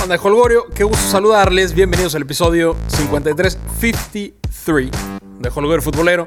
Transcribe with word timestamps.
Banda 0.00 0.16
de 0.16 0.26
Holgorio, 0.26 0.66
qué 0.74 0.82
gusto 0.82 1.10
saludarles. 1.10 1.74
Bienvenidos 1.74 2.14
al 2.14 2.22
episodio 2.22 2.74
5353 2.88 4.90
de 5.40 5.52
Holgorio 5.54 5.82
Futbolero, 5.82 6.26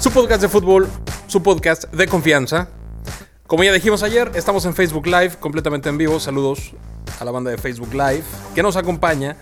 su 0.00 0.10
podcast 0.10 0.42
de 0.42 0.48
fútbol, 0.48 0.88
su 1.28 1.40
podcast 1.40 1.84
de 1.92 2.08
confianza. 2.08 2.70
Como 3.46 3.62
ya 3.62 3.72
dijimos 3.72 4.02
ayer, 4.02 4.32
estamos 4.34 4.64
en 4.64 4.74
Facebook 4.74 5.06
Live, 5.06 5.36
completamente 5.38 5.88
en 5.88 5.96
vivo. 5.96 6.18
Saludos 6.18 6.72
a 7.20 7.24
la 7.24 7.30
banda 7.30 7.52
de 7.52 7.56
Facebook 7.56 7.92
Live 7.92 8.24
que 8.52 8.64
nos 8.64 8.76
acompaña. 8.76 9.36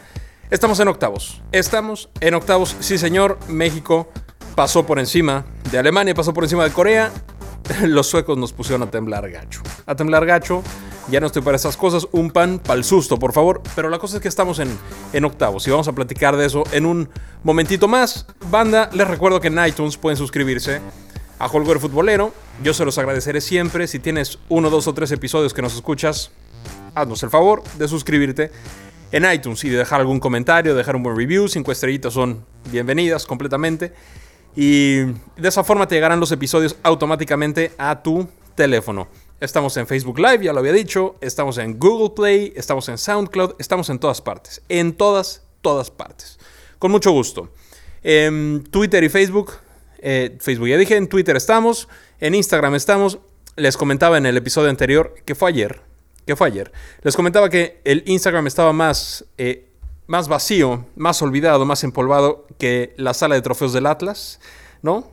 Estamos 0.50 0.78
en 0.80 0.88
octavos. 0.88 1.40
Estamos 1.50 2.10
en 2.20 2.34
octavos. 2.34 2.76
Sí, 2.80 2.98
señor. 2.98 3.38
México 3.48 4.10
pasó 4.54 4.84
por 4.84 4.98
encima 4.98 5.46
de 5.70 5.78
Alemania, 5.78 6.14
pasó 6.14 6.34
por 6.34 6.44
encima 6.44 6.64
de 6.64 6.72
Corea. 6.72 7.10
Los 7.84 8.06
suecos 8.06 8.36
nos 8.36 8.52
pusieron 8.52 8.82
a 8.82 8.90
temblar 8.90 9.30
gacho. 9.30 9.62
A 9.86 9.94
temblar 9.94 10.26
gacho. 10.26 10.62
Ya 11.08 11.20
no 11.20 11.26
estoy 11.26 11.42
para 11.42 11.56
esas 11.56 11.76
cosas. 11.76 12.06
Un 12.12 12.30
pan 12.30 12.58
para 12.58 12.78
el 12.78 12.84
susto, 12.84 13.18
por 13.18 13.32
favor. 13.32 13.62
Pero 13.74 13.90
la 13.90 13.98
cosa 13.98 14.16
es 14.16 14.22
que 14.22 14.28
estamos 14.28 14.58
en, 14.58 14.76
en 15.12 15.24
octavos 15.24 15.66
y 15.66 15.70
vamos 15.70 15.88
a 15.88 15.92
platicar 15.92 16.36
de 16.36 16.46
eso 16.46 16.64
en 16.72 16.86
un 16.86 17.08
momentito 17.42 17.88
más. 17.88 18.26
Banda, 18.50 18.88
les 18.92 19.08
recuerdo 19.08 19.40
que 19.40 19.48
en 19.48 19.64
iTunes 19.66 19.96
pueden 19.96 20.16
suscribirse 20.16 20.80
a 21.38 21.46
Holger 21.46 21.80
Futbolero. 21.80 22.32
Yo 22.62 22.72
se 22.72 22.84
los 22.84 22.98
agradeceré 22.98 23.40
siempre. 23.40 23.88
Si 23.88 23.98
tienes 23.98 24.38
uno, 24.48 24.70
dos 24.70 24.86
o 24.86 24.94
tres 24.94 25.10
episodios 25.10 25.52
que 25.52 25.60
nos 25.60 25.74
escuchas, 25.74 26.30
haznos 26.94 27.22
el 27.22 27.30
favor 27.30 27.64
de 27.78 27.88
suscribirte 27.88 28.52
en 29.10 29.30
iTunes 29.30 29.62
y 29.64 29.68
de 29.68 29.78
dejar 29.78 30.00
algún 30.00 30.20
comentario, 30.20 30.74
dejar 30.74 30.94
un 30.94 31.02
buen 31.02 31.16
review. 31.16 31.48
Cinco 31.48 31.72
estrellitas 31.72 32.14
son 32.14 32.44
bienvenidas 32.70 33.26
completamente. 33.26 33.92
Y 34.54 34.98
de 34.98 35.48
esa 35.48 35.64
forma 35.64 35.88
te 35.88 35.94
llegarán 35.94 36.20
los 36.20 36.30
episodios 36.30 36.76
automáticamente 36.82 37.72
a 37.76 38.02
tu 38.02 38.28
teléfono. 38.54 39.08
Estamos 39.42 39.76
en 39.76 39.88
Facebook 39.88 40.20
Live, 40.20 40.44
ya 40.44 40.52
lo 40.52 40.60
había 40.60 40.72
dicho. 40.72 41.16
Estamos 41.20 41.58
en 41.58 41.76
Google 41.76 42.10
Play, 42.14 42.52
estamos 42.54 42.88
en 42.88 42.96
SoundCloud, 42.96 43.56
estamos 43.58 43.90
en 43.90 43.98
todas 43.98 44.20
partes. 44.20 44.62
En 44.68 44.92
todas, 44.92 45.42
todas 45.62 45.90
partes. 45.90 46.38
Con 46.78 46.92
mucho 46.92 47.10
gusto. 47.10 47.48
En 48.04 48.62
Twitter 48.70 49.02
y 49.02 49.08
Facebook. 49.08 49.54
eh, 49.98 50.38
Facebook 50.40 50.68
ya 50.68 50.76
dije, 50.76 50.94
en 50.96 51.08
Twitter 51.08 51.34
estamos, 51.34 51.88
en 52.20 52.36
Instagram 52.36 52.76
estamos. 52.76 53.18
Les 53.56 53.76
comentaba 53.76 54.16
en 54.16 54.26
el 54.26 54.36
episodio 54.36 54.70
anterior, 54.70 55.12
que 55.24 55.34
fue 55.34 55.48
ayer, 55.48 55.80
que 56.24 56.36
fue 56.36 56.46
ayer. 56.46 56.70
Les 57.02 57.16
comentaba 57.16 57.50
que 57.50 57.80
el 57.82 58.04
Instagram 58.06 58.46
estaba 58.46 58.72
más, 58.72 59.24
eh, 59.38 59.66
más 60.06 60.28
vacío, 60.28 60.86
más 60.94 61.20
olvidado, 61.20 61.64
más 61.64 61.82
empolvado 61.82 62.46
que 62.58 62.94
la 62.96 63.12
sala 63.12 63.34
de 63.34 63.42
trofeos 63.42 63.72
del 63.72 63.86
Atlas, 63.86 64.38
¿no? 64.82 65.10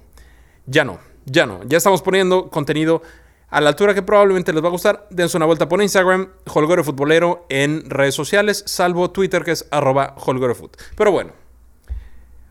Ya 0.67 0.83
no, 0.83 0.99
ya 1.25 1.47
no. 1.47 1.61
Ya 1.63 1.77
estamos 1.77 2.03
poniendo 2.03 2.51
contenido 2.51 3.01
a 3.49 3.61
la 3.61 3.69
altura 3.69 3.93
que 3.93 4.01
probablemente 4.01 4.53
les 4.53 4.63
va 4.63 4.67
a 4.67 4.71
gustar. 4.71 5.07
Dense 5.09 5.37
una 5.37 5.45
vuelta 5.45 5.67
por 5.67 5.81
Instagram, 5.81 6.29
Holgore 6.45 6.83
Futbolero 6.83 7.45
en 7.49 7.89
redes 7.89 8.15
sociales, 8.15 8.63
salvo 8.65 9.11
Twitter 9.11 9.43
que 9.43 9.51
es 9.51 9.67
arroba 9.71 10.15
holgorefut. 10.17 10.77
Pero 10.95 11.11
bueno, 11.11 11.31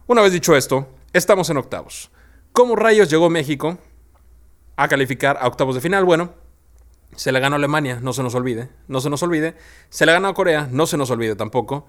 una 0.07 0.23
vez 0.23 0.33
dicho 0.33 0.57
esto, 0.57 0.89
estamos 1.13 1.51
en 1.51 1.59
octavos. 1.59 2.11
¿Cómo 2.53 2.77
rayos 2.77 3.11
llegó 3.11 3.31
México 3.31 3.79
a 4.77 4.89
calificar 4.89 5.39
a 5.41 5.47
octavos 5.47 5.75
de 5.75 5.81
final? 5.81 6.05
Bueno, 6.05 6.33
se 7.15 7.33
le 7.33 7.41
ganó 7.41 7.57
a 7.57 7.59
Alemania, 7.59 7.99
no 8.03 8.13
se 8.13 8.23
nos 8.23 8.35
olvide, 8.35 8.69
no 8.87 9.01
se 9.01 9.11
nos 9.11 9.23
olvide. 9.23 9.55
Se 9.91 10.07
le 10.07 10.13
ganó 10.13 10.29
a 10.29 10.35
Corea, 10.35 10.69
no 10.71 10.87
se 10.87 10.97
nos 10.97 11.11
olvide 11.11 11.37
tampoco. 11.37 11.87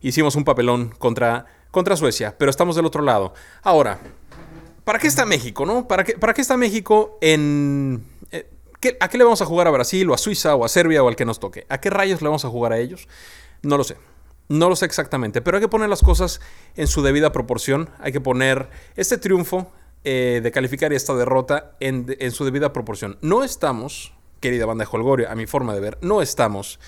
Hicimos 0.00 0.36
un 0.36 0.44
papelón 0.44 0.94
contra, 0.98 1.46
contra 1.70 1.96
Suecia, 1.96 2.36
pero 2.38 2.50
estamos 2.50 2.76
del 2.76 2.86
otro 2.86 3.02
lado. 3.02 3.34
Ahora, 3.62 3.98
¿para 4.84 4.98
qué 4.98 5.06
está 5.06 5.26
México, 5.26 5.66
no? 5.66 5.86
¿Para 5.86 6.04
qué, 6.04 6.14
para 6.14 6.34
qué 6.34 6.40
está 6.40 6.56
México 6.56 7.18
en... 7.20 8.09
eh, 8.80 8.92
¿qué- 8.92 8.96
¿A 9.00 9.08
qué 9.08 9.18
le 9.18 9.24
vamos 9.24 9.42
a 9.42 9.46
jugar 9.46 9.66
a 9.66 9.70
Brasil 9.70 10.08
o 10.10 10.14
a 10.14 10.18
Suiza 10.18 10.54
o 10.54 10.64
a 10.64 10.68
Serbia 10.68 11.02
o 11.02 11.08
al 11.08 11.16
que 11.16 11.24
nos 11.24 11.38
toque? 11.40 11.66
¿A 11.68 11.78
qué 11.80 11.90
rayos 11.90 12.22
le 12.22 12.28
vamos 12.28 12.44
a 12.44 12.48
jugar 12.48 12.72
a 12.72 12.78
ellos? 12.78 13.08
No 13.62 13.76
lo 13.76 13.84
sé. 13.84 13.96
No 14.48 14.68
lo 14.68 14.74
sé 14.74 14.84
exactamente, 14.84 15.40
pero 15.42 15.56
hay 15.58 15.60
que 15.62 15.68
poner 15.68 15.88
las 15.88 16.02
cosas 16.02 16.40
en 16.74 16.88
su 16.88 17.02
debida 17.02 17.30
proporción. 17.30 17.90
Hay 18.00 18.10
que 18.10 18.20
poner 18.20 18.68
este 18.96 19.16
triunfo 19.16 19.70
eh, 20.02 20.40
de 20.42 20.50
calificar 20.50 20.92
y 20.92 20.96
esta 20.96 21.14
derrota 21.14 21.76
en, 21.78 22.16
su 22.32 22.44
debida 22.44 22.72
proporción. 22.72 23.16
No 23.20 23.44
estamos, 23.44 24.12
querida 24.40 24.66
banda 24.66 24.84
de 24.84 24.90
Holgorio, 24.90 25.30
a 25.30 25.36
mi 25.36 25.46
forma 25.46 25.72
de 25.74 25.80
ver, 25.80 25.98
no 26.00 26.20
estamos 26.20 26.80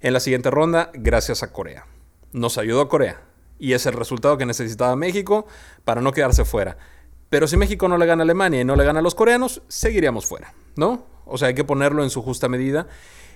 en 0.00 0.14
la 0.14 0.20
siguiente 0.20 0.50
ronda 0.50 0.90
gracias 0.94 1.42
a 1.42 1.52
Corea. 1.52 1.86
Nos 2.32 2.56
ayudó 2.56 2.88
Corea 2.88 3.20
y 3.58 3.74
es 3.74 3.84
el 3.84 3.92
resultado 3.92 4.38
que 4.38 4.46
necesitaba 4.46 4.96
México 4.96 5.46
para 5.84 6.00
no 6.00 6.12
quedarse 6.12 6.46
fuera. 6.46 6.78
Pero 7.32 7.48
si 7.48 7.56
México 7.56 7.88
no 7.88 7.96
le 7.96 8.04
gana 8.04 8.20
a 8.20 8.24
Alemania 8.24 8.60
y 8.60 8.64
no 8.66 8.76
le 8.76 8.84
gana 8.84 8.98
a 8.98 9.02
los 9.02 9.14
coreanos, 9.14 9.62
seguiríamos 9.66 10.26
fuera, 10.26 10.52
¿no? 10.76 11.06
O 11.24 11.38
sea, 11.38 11.48
hay 11.48 11.54
que 11.54 11.64
ponerlo 11.64 12.02
en 12.02 12.10
su 12.10 12.20
justa 12.20 12.46
medida. 12.46 12.88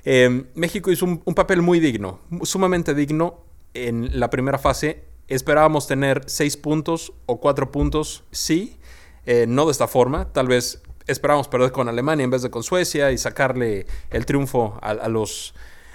Eh, 0.05 0.45
México 0.55 0.91
hizo 0.91 1.07
un, 1.07 1.35
papel 1.35 1.63
muy 1.63 1.81
digno, 1.81 2.21
sumamente 2.43 2.95
digno 2.95 3.41
en 3.73 4.21
la 4.21 4.29
primera 4.29 4.59
fase. 4.59 5.05
Esperábamos 5.29 5.87
tener 5.87 6.25
seis 6.27 6.59
puntos 6.59 7.15
o 7.25 7.41
cuatro 7.41 7.73
puntos, 7.73 8.25
sí, 8.33 8.77
eh, 9.25 9.47
no 9.49 9.65
de 9.65 9.73
esta 9.73 9.89
forma. 9.89 10.31
Tal 10.31 10.47
vez 10.47 10.83
esperábamos 11.07 11.49
perder 11.49 11.73
con 11.73 11.89
Alemania 11.89 12.25
en 12.25 12.31
vez 12.31 12.43
de 12.43 12.51
con 12.51 12.63
Suecia 12.63 13.13
y 13.13 13.17
sacarle 13.17 13.87
el 14.11 14.27
triunfo 14.27 14.79
a, 14.83 14.91
a 14.91 15.09
los, 15.09 15.55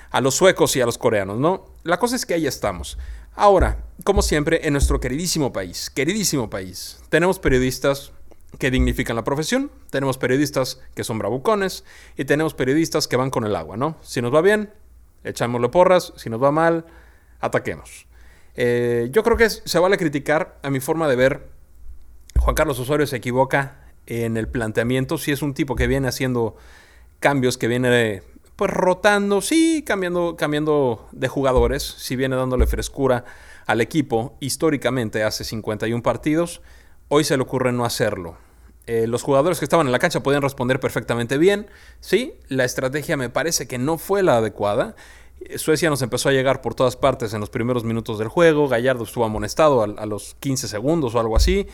a 0.10 0.22
los 0.22 0.34
suecos 0.34 0.76
y 0.76 0.82
a 0.82 0.88
los 0.88 0.98
coreanos, 0.98 1.38
¿no? 1.38 1.66
La 1.84 2.00
cosa 2.00 2.16
es 2.16 2.26
que 2.26 2.34
ahí 2.34 2.48
estamos. 2.48 2.98
Ahora, 3.36 3.84
como 4.03 4.22
siempre, 4.22 4.68
en 4.68 4.74
nuestro 4.74 5.00
queridísimo 5.00 5.53
país, 5.53 5.90
queridísimo 5.90 6.50
país, 6.50 7.00
tenemos 7.09 7.40
periodistas 7.40 8.12
que 8.58 8.72
dignifican 8.72 9.16
la 9.16 9.24
profesión, 9.24 9.72
tenemos 9.90 10.18
periodistas 10.18 10.81
que 10.96 11.03
son 11.03 11.18
bravucones 11.18 11.86
y 12.18 12.25
tenemos 12.25 12.53
periodistas 12.53 13.08
que 13.08 13.16
van 13.16 13.30
con 13.30 13.46
el 13.46 13.56
agua, 13.56 13.78
¿no? 13.78 13.97
Si 14.02 14.22
nos 14.22 14.34
va 14.34 14.41
bien, 14.41 14.74
echámosle 15.24 15.70
porras, 15.70 16.14
si 16.18 16.30
nos 16.30 16.41
va 16.44 16.52
mal, 16.52 16.86
ataquemos. 17.40 18.08
Eh, 18.56 19.09
yo 19.12 19.24
creo 19.24 19.38
que 19.38 19.50
se 19.50 19.80
vale 19.80 19.97
criticar, 19.97 20.59
a 20.62 20.70
mi 20.70 20.80
forma 20.80 21.08
de 21.08 21.16
ver, 21.16 21.50
Juan 22.40 22.56
Carlos 22.56 22.80
Osorio 22.80 23.08
se 23.08 23.18
equivoca 23.18 23.78
en 24.08 24.36
el 24.36 24.47
planteamiento, 24.47 25.18
si 25.18 25.31
es 25.31 25.41
un 25.41 25.53
tipo 25.53 25.75
que 25.75 25.88
viene 25.88 26.08
haciendo 26.08 26.56
cambios, 27.20 27.58
que 27.58 27.68
viene 27.68 28.24
pues 28.62 28.70
rotando, 28.70 29.42
sí, 29.42 29.84
cambiando, 29.84 30.36
cambiando 30.38 31.08
de 31.12 31.28
jugadores, 31.28 31.82
si 31.82 32.16
viene 32.16 32.36
dándole 32.36 32.68
frescura 32.68 33.26
al 33.66 33.82
equipo 33.82 34.38
históricamente 34.40 35.24
hace 35.24 35.44
51 35.44 36.04
partidos, 36.04 36.62
hoy 37.08 37.24
se 37.24 37.38
le 37.38 37.42
ocurre 37.42 37.72
no 37.72 37.86
hacerlo. 37.86 38.38
Eh, 38.86 39.08
los 39.08 39.24
jugadores 39.24 39.58
que 39.58 39.66
estaban 39.66 39.88
en 39.88 39.92
la 39.92 39.98
cancha 39.98 40.22
podían 40.22 40.44
responder 40.44 40.80
perfectamente 40.80 41.40
bien, 41.40 41.72
sí, 42.02 42.36
la 42.50 42.64
estrategia 42.64 43.18
me 43.18 43.32
parece 43.32 43.68
que 43.68 43.80
no 43.80 43.98
fue 43.98 44.22
la 44.22 44.38
adecuada. 44.38 44.96
Eh, 45.40 45.58
Suecia 45.58 45.90
nos 45.90 46.04
empezó 46.04 46.30
a 46.30 46.32
llegar 46.32 46.62
por 46.62 46.76
todas 46.76 46.96
partes 46.96 47.34
en 47.34 47.40
los 47.40 47.50
primeros 47.50 47.84
minutos 47.84 48.20
del 48.20 48.28
juego, 48.28 48.68
Gallardo 48.68 49.06
estuvo 49.06 49.26
amonestado 49.26 49.82
a, 49.82 49.86
a 49.86 50.06
los 50.06 50.36
15 50.40 50.68
segundos 50.68 51.16
o 51.16 51.20
algo 51.20 51.36
así, 51.36 51.66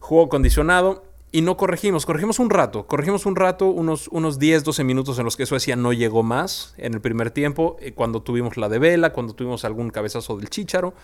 juego 0.00 0.28
condicionado 0.28 1.04
y 1.36 1.42
no 1.42 1.58
corregimos, 1.58 2.06
corregimos 2.06 2.38
un 2.38 2.48
rato, 2.48 2.86
corregimos 2.86 3.26
un 3.26 3.36
rato, 3.36 3.66
unos, 3.66 4.08
unos 4.08 4.38
10, 4.38 4.64
12 4.64 4.84
minutos 4.84 5.18
en 5.18 5.26
los 5.26 5.36
que 5.36 5.44
Suecia 5.44 5.76
no 5.76 5.92
llegó 5.92 6.22
más 6.22 6.72
en 6.78 6.94
el 6.94 7.02
primer 7.02 7.30
tiempo, 7.30 7.76
eh, 7.78 7.92
cuando 7.92 8.22
tuvimos 8.22 8.56
la 8.56 8.70
de 8.70 8.78
Vela, 8.78 9.12
cuando 9.12 9.34
tuvimos 9.34 9.66
algún 9.66 9.90
cabezazo 9.90 10.38
del 10.38 10.48
Chícharo, 10.48 10.94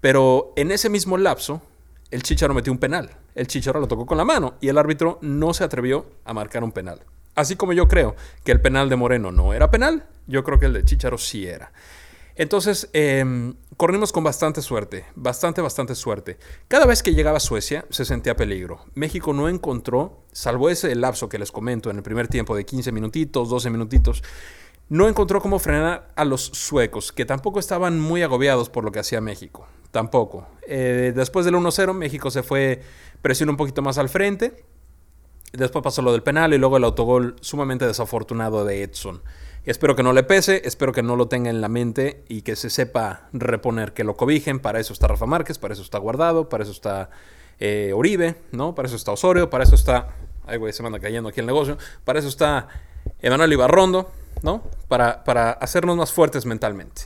pero 0.00 0.52
en 0.54 0.70
ese 0.70 0.88
mismo 0.90 1.18
lapso, 1.18 1.60
el 2.12 2.22
Chícharo 2.22 2.54
metió 2.54 2.72
un 2.72 2.78
penal, 2.78 3.16
el 3.34 3.48
Chícharo 3.48 3.80
lo 3.80 3.88
tocó 3.88 4.06
con 4.06 4.16
la 4.16 4.24
mano 4.24 4.54
y 4.60 4.68
el 4.68 4.78
árbitro 4.78 5.18
no 5.22 5.52
se 5.52 5.64
atrevió 5.64 6.06
a 6.24 6.32
marcar 6.32 6.62
un 6.62 6.70
penal. 6.70 7.00
Así 7.34 7.56
como 7.56 7.72
yo 7.72 7.88
creo 7.88 8.14
que 8.44 8.52
el 8.52 8.60
penal 8.60 8.88
de 8.88 8.94
Moreno 8.94 9.32
no 9.32 9.54
era 9.54 9.72
penal, 9.72 10.06
yo 10.28 10.44
creo 10.44 10.60
que 10.60 10.66
el 10.66 10.72
de 10.72 10.84
Chícharo 10.84 11.18
sí 11.18 11.48
era. 11.48 11.72
Entonces, 12.36 12.90
eh, 12.92 13.54
corrimos 13.76 14.12
con 14.12 14.24
bastante 14.24 14.60
suerte, 14.60 15.04
bastante, 15.14 15.60
bastante 15.60 15.94
suerte. 15.94 16.38
Cada 16.68 16.86
vez 16.86 17.02
que 17.02 17.14
llegaba 17.14 17.36
a 17.36 17.40
Suecia 17.40 17.84
se 17.90 18.04
sentía 18.04 18.36
peligro. 18.36 18.80
México 18.94 19.32
no 19.32 19.48
encontró, 19.48 20.24
salvo 20.32 20.68
ese 20.68 20.94
lapso 20.94 21.28
que 21.28 21.38
les 21.38 21.52
comento 21.52 21.90
en 21.90 21.96
el 21.96 22.02
primer 22.02 22.28
tiempo 22.28 22.56
de 22.56 22.64
15 22.64 22.92
minutitos, 22.92 23.48
12 23.48 23.70
minutitos, 23.70 24.22
no 24.88 25.08
encontró 25.08 25.40
cómo 25.40 25.58
frenar 25.58 26.12
a 26.14 26.24
los 26.24 26.42
suecos, 26.42 27.12
que 27.12 27.24
tampoco 27.24 27.58
estaban 27.58 28.00
muy 28.00 28.22
agobiados 28.22 28.68
por 28.68 28.84
lo 28.84 28.92
que 28.92 28.98
hacía 28.98 29.20
México. 29.20 29.66
Tampoco. 29.90 30.48
Eh, 30.66 31.12
después 31.14 31.46
del 31.46 31.54
1-0, 31.54 31.94
México 31.94 32.30
se 32.30 32.42
fue 32.42 32.82
presión 33.22 33.48
un 33.48 33.56
poquito 33.56 33.80
más 33.80 33.96
al 33.96 34.08
frente. 34.08 34.64
Después 35.52 35.84
pasó 35.84 36.02
lo 36.02 36.10
del 36.10 36.24
penal 36.24 36.52
y 36.52 36.58
luego 36.58 36.76
el 36.76 36.84
autogol 36.84 37.36
sumamente 37.40 37.86
desafortunado 37.86 38.64
de 38.64 38.82
Edson. 38.82 39.22
Espero 39.66 39.96
que 39.96 40.02
no 40.02 40.12
le 40.12 40.22
pese, 40.24 40.60
espero 40.66 40.92
que 40.92 41.02
no 41.02 41.16
lo 41.16 41.28
tenga 41.28 41.48
en 41.48 41.62
la 41.62 41.70
mente 41.70 42.22
y 42.28 42.42
que 42.42 42.54
se 42.54 42.68
sepa 42.68 43.28
reponer, 43.32 43.94
que 43.94 44.04
lo 44.04 44.14
cobijen. 44.14 44.60
Para 44.60 44.78
eso 44.78 44.92
está 44.92 45.08
Rafa 45.08 45.24
Márquez, 45.24 45.56
para 45.56 45.72
eso 45.72 45.82
está 45.82 45.96
Guardado, 45.96 46.50
para 46.50 46.64
eso 46.64 46.72
está 46.72 47.08
eh, 47.58 47.92
Oribe, 47.94 48.36
¿no? 48.52 48.74
Para 48.74 48.88
eso 48.88 48.96
está 48.96 49.12
Osorio, 49.12 49.48
para 49.48 49.64
eso 49.64 49.74
está. 49.74 50.16
Ay, 50.46 50.58
güey, 50.58 50.74
se 50.74 50.82
me 50.82 50.88
anda 50.88 51.00
cayendo 51.00 51.30
aquí 51.30 51.40
el 51.40 51.46
negocio. 51.46 51.78
Para 52.04 52.18
eso 52.18 52.28
está 52.28 52.68
Emanuel 53.22 53.54
Ibarrondo, 53.54 54.12
¿no? 54.42 54.62
Para, 54.88 55.24
para 55.24 55.52
hacernos 55.52 55.96
más 55.96 56.12
fuertes 56.12 56.44
mentalmente. 56.44 57.02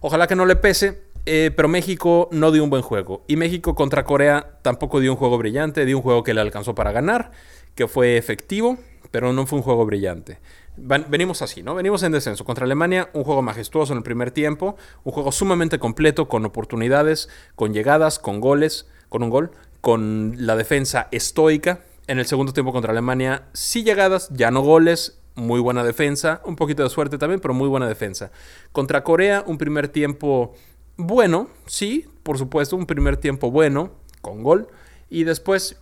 Ojalá 0.00 0.26
que 0.26 0.36
no 0.36 0.46
le 0.46 0.56
pese, 0.56 1.02
eh, 1.26 1.50
pero 1.54 1.68
México 1.68 2.30
no 2.32 2.50
dio 2.50 2.64
un 2.64 2.70
buen 2.70 2.82
juego. 2.82 3.24
Y 3.26 3.36
México 3.36 3.74
contra 3.74 4.04
Corea 4.04 4.58
tampoco 4.62 5.00
dio 5.00 5.12
un 5.12 5.18
juego 5.18 5.36
brillante, 5.36 5.84
dio 5.84 5.98
un 5.98 6.02
juego 6.02 6.22
que 6.22 6.32
le 6.32 6.40
alcanzó 6.40 6.74
para 6.74 6.92
ganar, 6.92 7.32
que 7.74 7.88
fue 7.88 8.16
efectivo, 8.16 8.78
pero 9.10 9.34
no 9.34 9.44
fue 9.46 9.58
un 9.58 9.62
juego 9.62 9.84
brillante. 9.84 10.38
Venimos 10.76 11.42
así, 11.42 11.62
¿no? 11.62 11.74
Venimos 11.74 12.02
en 12.02 12.12
descenso. 12.12 12.44
Contra 12.44 12.64
Alemania, 12.64 13.10
un 13.12 13.24
juego 13.24 13.42
majestuoso 13.42 13.92
en 13.92 13.98
el 13.98 14.02
primer 14.02 14.30
tiempo, 14.30 14.76
un 15.04 15.12
juego 15.12 15.32
sumamente 15.32 15.78
completo, 15.78 16.28
con 16.28 16.44
oportunidades, 16.44 17.28
con 17.54 17.72
llegadas, 17.72 18.18
con 18.18 18.40
goles, 18.40 18.88
con 19.08 19.22
un 19.22 19.30
gol, 19.30 19.50
con 19.80 20.34
la 20.38 20.56
defensa 20.56 21.08
estoica. 21.10 21.80
En 22.06 22.18
el 22.18 22.26
segundo 22.26 22.52
tiempo 22.52 22.72
contra 22.72 22.92
Alemania, 22.92 23.44
sí 23.52 23.84
llegadas, 23.84 24.30
ya 24.30 24.50
no 24.50 24.62
goles, 24.62 25.20
muy 25.34 25.60
buena 25.60 25.84
defensa, 25.84 26.40
un 26.44 26.56
poquito 26.56 26.82
de 26.82 26.90
suerte 26.90 27.18
también, 27.18 27.40
pero 27.40 27.54
muy 27.54 27.68
buena 27.68 27.88
defensa. 27.88 28.30
Contra 28.72 29.04
Corea, 29.04 29.44
un 29.46 29.58
primer 29.58 29.88
tiempo 29.88 30.54
bueno, 30.96 31.48
sí, 31.66 32.06
por 32.22 32.36
supuesto, 32.36 32.76
un 32.76 32.86
primer 32.86 33.16
tiempo 33.16 33.50
bueno, 33.50 33.92
con 34.20 34.42
gol, 34.42 34.68
y 35.08 35.24
después 35.24 35.80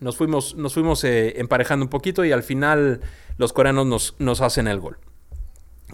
nos 0.00 0.16
fuimos, 0.16 0.54
nos 0.54 0.74
fuimos 0.74 1.02
eh, 1.04 1.40
emparejando 1.40 1.84
un 1.84 1.90
poquito 1.90 2.24
y 2.24 2.32
al 2.32 2.42
final 2.42 3.00
los 3.36 3.52
coreanos 3.52 3.86
nos, 3.86 4.14
nos 4.18 4.40
hacen 4.40 4.68
el 4.68 4.80
gol. 4.80 4.98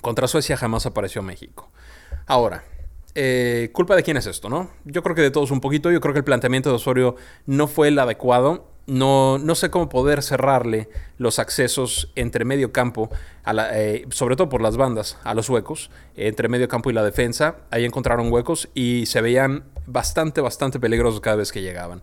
Contra 0.00 0.28
Suecia 0.28 0.56
jamás 0.56 0.86
apareció 0.86 1.22
México. 1.22 1.70
Ahora, 2.26 2.64
eh, 3.14 3.70
¿culpa 3.72 3.94
de 3.94 4.02
quién 4.02 4.16
es 4.16 4.26
esto, 4.26 4.48
no? 4.48 4.70
Yo 4.84 5.02
creo 5.02 5.14
que 5.14 5.22
de 5.22 5.30
todos 5.30 5.50
un 5.50 5.60
poquito. 5.60 5.90
Yo 5.90 6.00
creo 6.00 6.12
que 6.12 6.18
el 6.18 6.24
planteamiento 6.24 6.70
de 6.70 6.76
Osorio 6.76 7.16
no 7.46 7.68
fue 7.68 7.88
el 7.88 7.98
adecuado. 7.98 8.66
No, 8.86 9.38
no 9.38 9.54
sé 9.54 9.70
cómo 9.70 9.88
poder 9.88 10.22
cerrarle 10.22 10.90
los 11.16 11.38
accesos 11.38 12.12
entre 12.16 12.44
medio 12.44 12.70
campo, 12.70 13.08
eh, 13.72 14.06
sobre 14.10 14.36
todo 14.36 14.50
por 14.50 14.60
las 14.60 14.76
bandas, 14.76 15.16
a 15.24 15.32
los 15.32 15.48
huecos, 15.48 15.90
entre 16.16 16.48
medio 16.48 16.68
campo 16.68 16.90
y 16.90 16.92
la 16.92 17.02
defensa. 17.02 17.56
Ahí 17.70 17.86
encontraron 17.86 18.30
huecos 18.30 18.68
y 18.74 19.06
se 19.06 19.22
veían 19.22 19.64
bastante, 19.86 20.42
bastante 20.42 20.78
peligrosos 20.78 21.20
cada 21.20 21.36
vez 21.36 21.50
que 21.50 21.62
llegaban. 21.62 22.02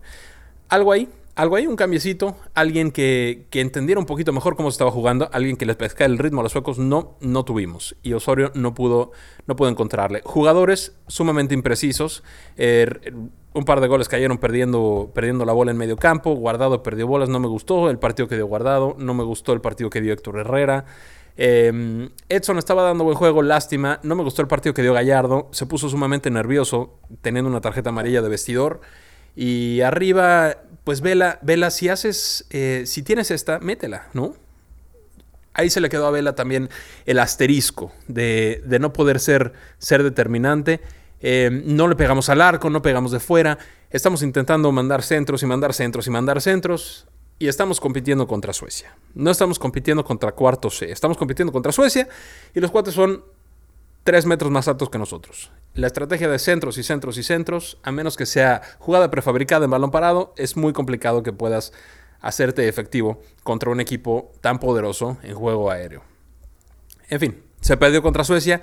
Algo 0.68 0.90
ahí, 0.90 1.08
algo 1.34 1.56
ahí, 1.56 1.66
un 1.66 1.76
cambiecito, 1.76 2.36
alguien 2.54 2.90
que, 2.90 3.46
entendiera 3.52 3.98
un 3.98 4.06
poquito 4.06 4.32
mejor 4.32 4.56
cómo 4.56 4.70
se 4.70 4.74
estaba 4.74 4.90
jugando, 4.90 5.30
alguien 5.32 5.56
que 5.56 5.64
les 5.64 5.76
pescara 5.76 6.06
el 6.06 6.18
ritmo 6.18 6.40
a 6.40 6.42
los 6.42 6.52
suecos, 6.52 6.78
no, 6.78 7.16
no 7.20 7.44
tuvimos. 7.44 7.96
Y 8.02 8.12
Osorio 8.12 8.52
no 8.54 8.74
pudo, 8.74 9.12
no 9.46 9.56
pudo 9.56 9.70
encontrarle. 9.70 10.20
Jugadores 10.24 10.94
sumamente 11.06 11.54
imprecisos. 11.54 12.22
Er, 12.56 13.14
un 13.54 13.64
par 13.64 13.80
de 13.80 13.88
goles 13.88 14.08
cayeron 14.08 14.38
perdiendo, 14.38 15.10
perdiendo 15.14 15.44
la 15.44 15.52
bola 15.52 15.70
en 15.70 15.78
medio 15.78 15.96
campo. 15.96 16.34
Guardado 16.34 16.82
perdió 16.82 17.06
bolas, 17.06 17.28
no 17.28 17.40
me 17.40 17.48
gustó 17.48 17.88
el 17.90 17.98
partido 17.98 18.28
que 18.28 18.36
dio 18.36 18.46
Guardado. 18.46 18.94
No 18.98 19.14
me 19.14 19.24
gustó 19.24 19.52
el 19.52 19.60
partido 19.60 19.90
que 19.90 20.00
dio 20.00 20.12
Héctor 20.12 20.38
Herrera. 20.38 20.84
Em, 21.36 22.10
Edson 22.28 22.58
estaba 22.58 22.82
dando 22.82 23.04
buen 23.04 23.16
juego, 23.16 23.42
lástima. 23.42 24.00
No 24.02 24.14
me 24.14 24.22
gustó 24.22 24.42
el 24.42 24.48
partido 24.48 24.74
que 24.74 24.82
dio 24.82 24.92
Gallardo. 24.92 25.48
Se 25.52 25.66
puso 25.66 25.88
sumamente 25.88 26.30
nervioso 26.30 26.98
teniendo 27.20 27.50
una 27.50 27.60
tarjeta 27.60 27.90
amarilla 27.90 28.22
de 28.22 28.28
vestidor. 28.28 28.80
Y 29.34 29.80
arriba, 29.80 30.56
pues 30.84 31.00
Vela, 31.00 31.38
Vela, 31.42 31.70
si 31.70 31.88
haces, 31.88 32.46
eh, 32.50 32.84
si 32.86 33.02
tienes 33.02 33.30
esta, 33.30 33.58
métela, 33.60 34.08
¿no? 34.12 34.34
Ahí 35.54 35.70
se 35.70 35.80
le 35.80 35.88
quedó 35.88 36.06
a 36.06 36.10
Vela 36.10 36.34
también 36.34 36.70
el 37.04 37.18
asterisco 37.18 37.92
de, 38.08 38.62
no 38.80 38.92
poder 38.92 39.20
ser, 39.20 39.52
ser 39.78 40.02
determinante. 40.02 40.80
Eh, 41.20 41.50
no 41.64 41.88
le 41.88 41.94
pegamos 41.94 42.28
al 42.30 42.40
arco, 42.40 42.70
no 42.70 42.82
pegamos 42.82 43.12
de 43.12 43.20
fuera. 43.20 43.58
Estamos 43.90 44.22
intentando 44.22 44.72
mandar 44.72 45.02
centros 45.02 45.42
y 45.42 45.46
mandar 45.46 45.74
centros 45.74 46.06
y 46.06 46.10
mandar 46.10 46.40
centros. 46.40 47.06
Y 47.38 47.48
estamos 47.48 47.80
compitiendo 47.80 48.26
contra 48.26 48.52
Suecia. 48.52 48.96
No 49.14 49.30
estamos 49.30 49.58
compitiendo 49.58 50.04
contra 50.04 50.32
cuarto 50.32 50.70
C. 50.70 50.90
Estamos 50.90 51.18
compitiendo 51.18 51.52
contra 51.52 51.70
Suecia. 51.70 52.08
Y 52.54 52.60
los 52.60 52.70
cuates 52.70 52.94
son 52.94 53.22
tres 54.04 54.26
metros 54.26 54.50
más 54.50 54.68
altos 54.68 54.90
que 54.90 54.98
nosotros. 54.98 55.50
La 55.74 55.86
estrategia 55.86 56.28
de 56.28 56.38
centros 56.38 56.78
y 56.78 56.82
centros 56.82 57.18
y 57.18 57.22
centros, 57.22 57.78
a 57.82 57.92
menos 57.92 58.16
que 58.16 58.26
sea 58.26 58.62
jugada 58.78 59.10
prefabricada 59.10 59.64
en 59.64 59.70
balón 59.70 59.90
parado, 59.90 60.34
es 60.36 60.56
muy 60.56 60.72
complicado 60.72 61.22
que 61.22 61.32
puedas 61.32 61.72
hacerte 62.20 62.68
efectivo 62.68 63.20
contra 63.42 63.70
un 63.70 63.80
equipo 63.80 64.32
tan 64.40 64.58
poderoso 64.58 65.18
en 65.22 65.34
juego 65.34 65.70
aéreo. 65.70 66.02
En 67.08 67.20
fin, 67.20 67.42
se 67.60 67.76
perdió 67.76 68.02
contra 68.02 68.24
Suecia. 68.24 68.62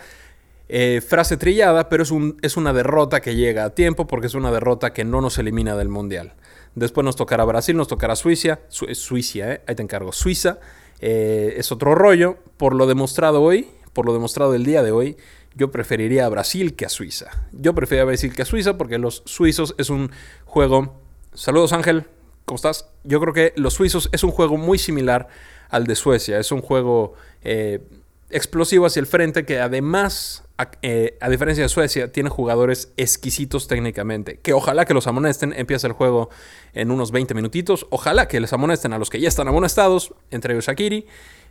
Eh, 0.72 1.02
frase 1.02 1.36
trillada, 1.36 1.90
pero 1.90 2.04
es, 2.04 2.12
un, 2.12 2.38
es, 2.44 2.56
una 2.56 2.74
derrota 2.74 3.22
que 3.22 3.36
llega 3.36 3.64
a 3.64 3.70
tiempo 3.72 4.06
porque 4.06 4.28
es 4.28 4.36
una 4.36 4.52
derrota 4.52 4.94
que 4.94 5.04
no 5.04 5.20
nos 5.20 5.40
elimina 5.40 5.76
del 5.76 5.90
Mundial. 5.90 6.36
Después 6.76 7.04
nos 7.04 7.16
tocará 7.16 7.44
Brasil, 7.44 7.76
nos 7.76 7.88
tocará 7.88 8.16
Suiza, 8.16 8.60
Suiza, 8.70 9.54
eh, 9.54 9.62
ahí 9.68 9.76
te 9.76 9.82
encargo, 9.82 10.12
Suiza. 10.12 10.60
Eh, 11.02 11.56
es 11.58 11.72
otro 11.72 11.96
rollo. 11.96 12.38
Por 12.58 12.76
lo 12.76 12.86
demostrado 12.86 13.42
hoy, 13.42 13.68
por 13.94 14.06
lo 14.06 14.14
demostrado 14.14 14.54
el 14.56 14.66
día 14.66 14.84
de 14.84 14.92
hoy, 14.92 15.18
yo 15.56 15.72
preferiría 15.72 16.26
a 16.26 16.30
Brasil 16.30 16.76
que 16.76 16.86
a 16.86 16.90
Suiza. 16.90 17.32
Yo 17.52 17.74
preferiría 17.74 18.04
a 18.04 18.06
Brasil 18.06 18.34
que 18.34 18.44
a 18.44 18.46
Suiza 18.46 18.78
porque 18.78 18.98
los 18.98 19.24
suizos 19.26 19.76
es 19.78 19.90
un 19.90 20.12
juego... 20.46 21.02
Saludos 21.34 21.74
Ángel, 21.74 22.06
¿cómo 22.46 22.56
estás? 22.56 22.90
Yo 23.04 23.20
creo 23.20 23.34
que 23.34 23.54
los 23.56 23.74
suizos 23.74 24.10
es 24.12 24.24
un 24.24 24.32
juego 24.32 24.58
muy 24.58 24.78
similar 24.78 25.28
al 25.70 25.86
de 25.86 25.96
Suecia. 25.96 26.40
Es 26.40 26.52
un 26.52 26.62
juego 26.62 27.14
eh, 27.44 27.82
explosivo 28.30 28.86
hacia 28.86 29.00
el 29.00 29.08
frente 29.08 29.46
que 29.46 29.60
además, 29.60 30.44
eh, 30.82 31.18
a, 31.20 31.30
diferencia 31.30 31.64
de 31.64 31.70
Suecia, 31.70 32.12
tiene 32.12 32.30
jugadores 32.30 32.92
exquisitos 32.98 33.68
técnicamente. 33.68 34.40
Que 34.40 34.54
ojalá 34.54 34.86
que 34.86 34.94
los 34.94 35.08
amonesten, 35.08 35.54
empiece 35.54 35.88
el 35.88 35.94
juego 35.94 36.30
en 36.74 36.92
unos 36.92 37.12
20 37.12 37.34
minutitos. 37.34 37.88
Ojalá 37.90 38.28
que 38.28 38.40
les 38.40 38.54
amonesten 38.54 38.94
a 38.94 38.98
los 38.98 39.10
que 39.10 39.20
ya 39.20 39.28
están 39.28 39.48
amonestados, 39.48 40.14
entre 40.32 40.54
ellos 40.54 40.66
Shakiri, 40.66 41.06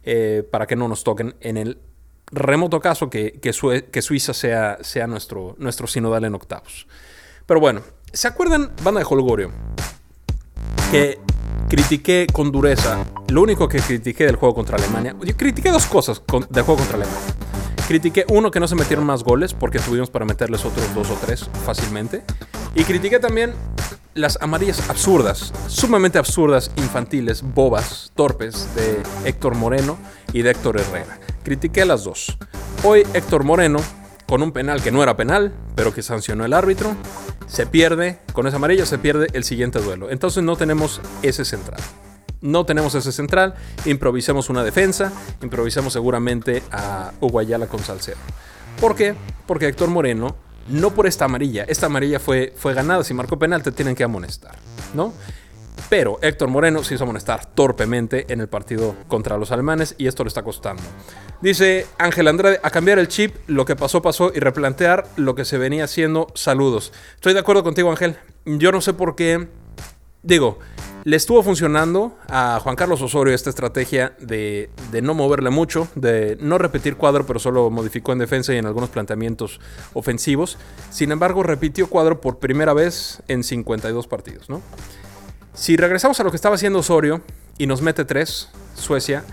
eh, 0.04 0.46
para 0.50 0.66
que 0.66 0.76
no 0.76 0.88
nos 0.88 1.04
toquen 1.04 1.34
en 1.40 1.56
el 1.56 1.78
remoto 2.30 2.80
caso 2.80 3.10
que, 3.10 3.38
que, 3.40 4.02
Suiza 4.02 4.34
sea, 4.34 4.78
sea 4.82 5.06
nuestro, 5.06 5.56
nuestro 5.58 5.86
sinodal 5.86 6.24
en 6.24 6.34
octavos. 6.34 6.86
Pero 7.46 7.60
bueno, 7.60 7.82
¿se 8.12 8.28
acuerdan, 8.28 8.72
banda 8.82 9.00
de 9.00 9.06
Holgorio? 9.08 9.50
Que 10.90 11.18
critiqué 11.68 12.26
con 12.32 12.50
dureza, 12.50 13.04
lo 13.28 13.42
único 13.42 13.68
que 13.68 13.80
critiqué 13.80 14.24
del 14.24 14.36
juego 14.36 14.54
contra 14.54 14.76
Alemania, 14.76 15.14
yo 15.22 15.36
critiqué 15.36 15.70
dos 15.70 15.86
cosas 15.86 16.22
del 16.50 16.64
juego 16.64 16.78
contra 16.78 16.96
Alemania. 16.96 17.34
Critiqué, 17.86 18.26
uno, 18.28 18.50
que 18.50 18.60
no 18.60 18.68
se 18.68 18.74
metieron 18.74 19.06
más 19.06 19.24
goles, 19.24 19.54
porque 19.54 19.78
tuvimos 19.78 20.10
para 20.10 20.26
meterles 20.26 20.62
otros 20.66 20.94
dos 20.94 21.10
o 21.10 21.14
tres 21.14 21.48
fácilmente. 21.64 22.22
Y 22.74 22.84
critiqué 22.84 23.18
también 23.18 23.54
las 24.12 24.36
amarillas 24.42 24.90
absurdas, 24.90 25.54
sumamente 25.68 26.18
absurdas, 26.18 26.70
infantiles, 26.76 27.42
bobas, 27.42 28.12
torpes 28.14 28.74
de 28.74 29.02
Héctor 29.24 29.54
Moreno 29.54 29.96
y 30.34 30.42
de 30.42 30.50
Héctor 30.50 30.78
Herrera. 30.78 31.18
Critiqué 31.42 31.84
las 31.84 32.04
dos. 32.04 32.36
Hoy 32.84 33.06
Héctor 33.14 33.44
Moreno, 33.44 33.80
con 34.26 34.42
un 34.42 34.52
penal 34.52 34.82
que 34.82 34.90
no 34.90 35.02
era 35.02 35.16
penal, 35.16 35.52
pero 35.74 35.94
que 35.94 36.02
sancionó 36.02 36.44
el 36.44 36.52
árbitro, 36.52 36.94
se 37.46 37.66
pierde, 37.66 38.18
con 38.32 38.46
esa 38.46 38.56
amarilla 38.56 38.86
se 38.86 38.98
pierde 38.98 39.28
el 39.32 39.44
siguiente 39.44 39.80
duelo. 39.80 40.10
Entonces 40.10 40.42
no 40.44 40.56
tenemos 40.56 41.00
ese 41.22 41.44
central. 41.44 41.80
No 42.40 42.64
tenemos 42.64 42.94
ese 42.94 43.10
central, 43.10 43.54
improvisemos 43.84 44.48
una 44.48 44.62
defensa, 44.62 45.12
improvisemos 45.42 45.92
seguramente 45.92 46.62
a 46.70 47.12
Uguayala 47.20 47.66
con 47.66 47.80
Salcedo. 47.80 48.18
¿Por 48.80 48.94
qué? 48.94 49.16
Porque 49.46 49.66
Héctor 49.66 49.88
Moreno, 49.88 50.36
no 50.68 50.94
por 50.94 51.08
esta 51.08 51.24
amarilla, 51.24 51.64
esta 51.64 51.86
amarilla 51.86 52.20
fue, 52.20 52.54
fue 52.56 52.74
ganada, 52.74 53.02
si 53.02 53.12
marcó 53.12 53.38
penal 53.40 53.62
te 53.62 53.72
tienen 53.72 53.96
que 53.96 54.04
amonestar, 54.04 54.54
¿no? 54.94 55.14
Pero 55.88 56.18
Héctor 56.22 56.48
Moreno 56.48 56.84
se 56.84 56.94
hizo 56.94 57.04
amonestar 57.04 57.46
torpemente 57.46 58.26
en 58.32 58.40
el 58.40 58.48
partido 58.48 58.94
contra 59.08 59.38
los 59.38 59.52
alemanes 59.52 59.94
y 59.98 60.06
esto 60.06 60.24
le 60.24 60.28
está 60.28 60.42
costando. 60.42 60.82
Dice 61.40 61.86
Ángel 61.98 62.28
Andrade, 62.28 62.60
a 62.62 62.70
cambiar 62.70 62.98
el 62.98 63.08
chip, 63.08 63.36
lo 63.46 63.64
que 63.64 63.76
pasó 63.76 64.02
pasó 64.02 64.32
y 64.34 64.40
replantear 64.40 65.06
lo 65.16 65.34
que 65.34 65.44
se 65.44 65.58
venía 65.58 65.84
haciendo. 65.84 66.28
Saludos. 66.34 66.92
Estoy 67.14 67.32
de 67.32 67.40
acuerdo 67.40 67.62
contigo 67.62 67.90
Ángel. 67.90 68.16
Yo 68.44 68.72
no 68.72 68.80
sé 68.80 68.92
por 68.92 69.14
qué. 69.14 69.48
Digo, 70.22 70.58
le 71.04 71.16
estuvo 71.16 71.42
funcionando 71.42 72.18
a 72.28 72.60
Juan 72.60 72.76
Carlos 72.76 73.00
Osorio 73.00 73.32
esta 73.34 73.50
estrategia 73.50 74.14
de, 74.20 74.68
de, 74.90 75.00
no 75.00 75.14
moverle 75.14 75.48
mucho, 75.48 75.88
de 75.94 76.36
no 76.40 76.58
repetir 76.58 76.96
cuadro, 76.96 77.24
pero 77.24 77.38
solo 77.38 77.70
modificó 77.70 78.12
en 78.12 78.18
defensa 78.18 78.52
y 78.52 78.58
en 78.58 78.66
algunos 78.66 78.90
planteamientos 78.90 79.60
ofensivos. 79.94 80.58
Sin 80.90 81.12
embargo, 81.12 81.42
repitió 81.44 81.88
cuadro 81.88 82.20
por 82.20 82.38
primera 82.40 82.74
vez 82.74 83.22
en 83.28 83.44
52 83.44 84.06
partidos, 84.08 84.50
¿no? 84.50 84.60
Si 85.58 85.76
regresamos 85.76 86.20
a 86.20 86.22
lo 86.22 86.30
que 86.30 86.36
estaba 86.36 86.54
haciendo 86.54 86.78
Osorio 86.78 87.20
y 87.58 87.66
nos 87.66 87.82
mete 87.82 88.04
tres, 88.04 88.48
Suecia, 88.74 89.24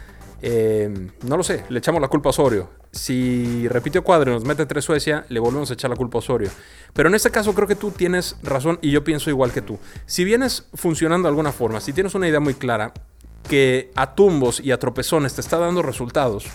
eh, 0.42 1.12
no 1.22 1.38
lo 1.38 1.44
sé, 1.44 1.64
le 1.70 1.78
echamos 1.78 2.02
la 2.02 2.08
culpa 2.08 2.30
a 2.30 2.32
Osorio. 2.32 2.68
Si 2.92 3.68
repitió 3.68 4.04
cuadro 4.04 4.32
y 4.32 4.34
nos 4.34 4.44
mete 4.44 4.66
tres 4.66 4.86
Suecia, 4.86 5.28
le 5.30 5.40
volvemos 5.40 5.70
a 5.70 5.76
echar 5.76 5.92
la 5.92 5.96
culpa 5.96 6.18
a 6.18 6.20
Osorio. 6.20 6.50
Pero 6.94 7.10
en 7.10 7.16
este 7.16 7.30
caso 7.30 7.54
creo 7.54 7.68
que 7.68 7.76
tú 7.76 7.92
tienes 7.92 8.38
razón 8.42 8.80
y 8.82 8.90
yo 8.90 9.04
pienso 9.04 9.30
igual 9.30 9.52
que 9.52 9.62
tú. 9.62 9.78
Si 10.08 10.24
vienes 10.24 10.68
funcionando 10.74 11.28
de 11.28 11.30
alguna 11.30 11.52
forma, 11.52 11.80
si 11.80 11.94
tienes 11.94 12.16
una 12.16 12.28
idea 12.28 12.40
muy 12.40 12.56
clara 12.56 12.92
que 13.48 13.92
a 13.96 14.16
tumbos 14.16 14.60
y 14.60 14.72
a 14.72 14.80
tropezones 14.80 15.36
te 15.36 15.42
está 15.42 15.60
dando 15.60 15.84
resultados, 15.84 16.48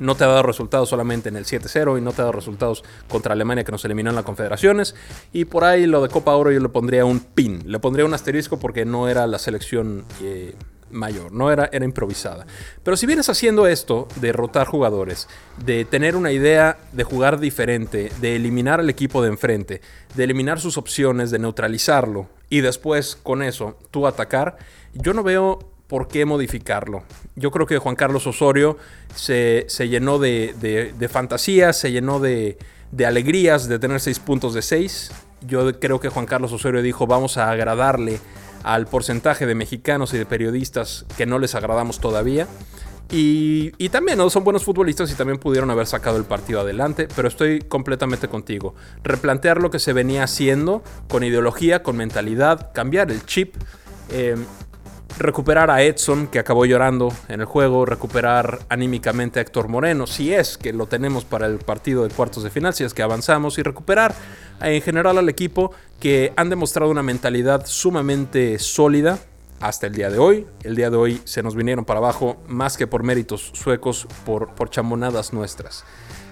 no 0.00 0.16
te 0.16 0.24
ha 0.24 0.26
dado 0.26 0.42
resultados 0.42 0.88
solamente 0.88 1.28
en 1.28 1.36
el 1.36 1.44
7-0 1.44 1.98
y 1.98 2.00
no 2.00 2.12
te 2.12 2.22
ha 2.22 2.24
dado 2.24 2.32
resultados 2.32 2.82
contra 3.08 3.34
Alemania 3.34 3.62
que 3.62 3.70
nos 3.70 3.84
eliminó 3.84 4.10
en 4.10 4.16
las 4.16 4.24
confederaciones. 4.24 4.96
Y 5.32 5.44
por 5.44 5.62
ahí 5.64 5.86
lo 5.86 6.02
de 6.02 6.08
Copa 6.08 6.34
Oro 6.34 6.50
yo 6.50 6.58
le 6.58 6.68
pondría 6.68 7.04
un 7.04 7.20
pin, 7.20 7.62
le 7.66 7.78
pondría 7.78 8.04
un 8.04 8.14
asterisco 8.14 8.58
porque 8.58 8.84
no 8.84 9.08
era 9.08 9.26
la 9.26 9.38
selección 9.38 10.04
eh, 10.22 10.54
mayor, 10.90 11.32
no 11.32 11.50
era, 11.50 11.68
era 11.72 11.84
improvisada. 11.84 12.46
Pero 12.82 12.96
si 12.96 13.06
vienes 13.06 13.28
haciendo 13.28 13.66
esto 13.66 14.08
de 14.16 14.32
rotar 14.32 14.66
jugadores, 14.66 15.28
de 15.64 15.84
tener 15.84 16.16
una 16.16 16.32
idea 16.32 16.78
de 16.92 17.04
jugar 17.04 17.38
diferente, 17.38 18.10
de 18.20 18.36
eliminar 18.36 18.80
al 18.80 18.90
equipo 18.90 19.22
de 19.22 19.28
enfrente, 19.28 19.80
de 20.14 20.24
eliminar 20.24 20.60
sus 20.60 20.76
opciones, 20.78 21.30
de 21.30 21.38
neutralizarlo 21.38 22.28
y 22.48 22.60
después 22.60 23.16
con 23.16 23.42
eso 23.42 23.76
tú 23.90 24.06
atacar, 24.06 24.56
yo 24.94 25.14
no 25.14 25.22
veo 25.22 25.69
¿por 25.90 26.06
qué 26.06 26.24
modificarlo? 26.24 27.02
Yo 27.34 27.50
creo 27.50 27.66
que 27.66 27.78
Juan 27.78 27.96
Carlos 27.96 28.24
Osorio 28.28 28.78
se, 29.12 29.66
llenó 29.88 30.20
de, 30.20 31.08
fantasías, 31.10 31.76
se 31.76 31.90
llenó 31.90 32.20
de, 32.20 32.58
de 32.92 33.06
alegrías 33.06 33.68
de 33.68 33.80
tener 33.80 33.98
seis 34.00 34.20
puntos 34.20 34.54
de 34.54 34.62
seis. 34.62 35.10
Yo 35.40 35.80
creo 35.80 35.98
que 35.98 36.08
Juan 36.08 36.26
Carlos 36.26 36.52
Osorio 36.52 36.80
dijo, 36.80 37.08
vamos 37.08 37.38
a 37.38 37.50
agradarle 37.50 38.20
al 38.62 38.86
porcentaje 38.86 39.46
de 39.46 39.56
mexicanos 39.56 40.14
y 40.14 40.18
de 40.18 40.26
periodistas 40.26 41.06
que 41.16 41.26
no 41.26 41.40
les 41.40 41.56
agradamos 41.56 41.98
todavía. 41.98 42.46
Y, 43.12 43.88
también 43.88 44.18
¿no? 44.18 44.30
son 44.30 44.44
buenos 44.44 44.62
futbolistas 44.62 45.10
y 45.10 45.16
también 45.16 45.40
pudieron 45.40 45.68
haber 45.70 45.88
sacado 45.88 46.16
el 46.18 46.24
partido 46.24 46.60
adelante, 46.60 47.08
pero 47.16 47.26
estoy 47.26 47.58
completamente 47.58 48.28
contigo. 48.28 48.76
Replantear 49.02 49.60
lo 49.60 49.72
que 49.72 49.80
se 49.80 49.92
venía 49.92 50.22
haciendo 50.22 50.84
con 51.08 51.24
ideología, 51.24 51.82
con 51.82 51.96
mentalidad, 51.96 52.70
cambiar 52.72 53.10
el 53.10 53.26
chip. 53.26 53.56
Eh, 54.10 54.36
recuperar 55.18 55.70
a 55.70 55.82
Edson, 55.82 56.26
que 56.26 56.38
acabó 56.38 56.64
llorando 56.64 57.12
en 57.28 57.40
el 57.40 57.46
juego, 57.46 57.84
recuperar 57.86 58.60
anímicamente 58.68 59.38
a 59.38 59.42
Héctor 59.42 59.68
Moreno, 59.68 60.06
si 60.06 60.32
es 60.32 60.56
que 60.56 60.72
lo 60.72 60.86
tenemos 60.86 61.24
para 61.24 61.46
el 61.46 61.58
partido 61.58 62.06
de 62.06 62.14
cuartos 62.14 62.42
de 62.42 62.50
final, 62.50 62.74
si 62.74 62.84
es 62.84 62.94
que 62.94 63.02
avanzamos, 63.02 63.58
y 63.58 63.62
recuperar 63.62 64.14
en 64.60 64.82
general 64.82 65.18
al 65.18 65.28
equipo 65.28 65.72
que 65.98 66.32
han 66.36 66.50
demostrado 66.50 66.90
una 66.90 67.02
mentalidad 67.02 67.66
sumamente 67.66 68.58
sólida, 68.58 69.18
hasta 69.60 69.86
el 69.86 69.94
día 69.94 70.10
de 70.10 70.18
hoy. 70.18 70.46
El 70.64 70.74
día 70.74 70.90
de 70.90 70.96
hoy 70.96 71.20
se 71.24 71.42
nos 71.42 71.54
vinieron 71.54 71.84
para 71.84 71.98
abajo 71.98 72.38
más 72.48 72.76
que 72.76 72.86
por 72.86 73.02
méritos 73.02 73.52
suecos, 73.54 74.08
por, 74.24 74.54
por 74.54 74.70
chamonadas 74.70 75.32
nuestras. 75.32 75.84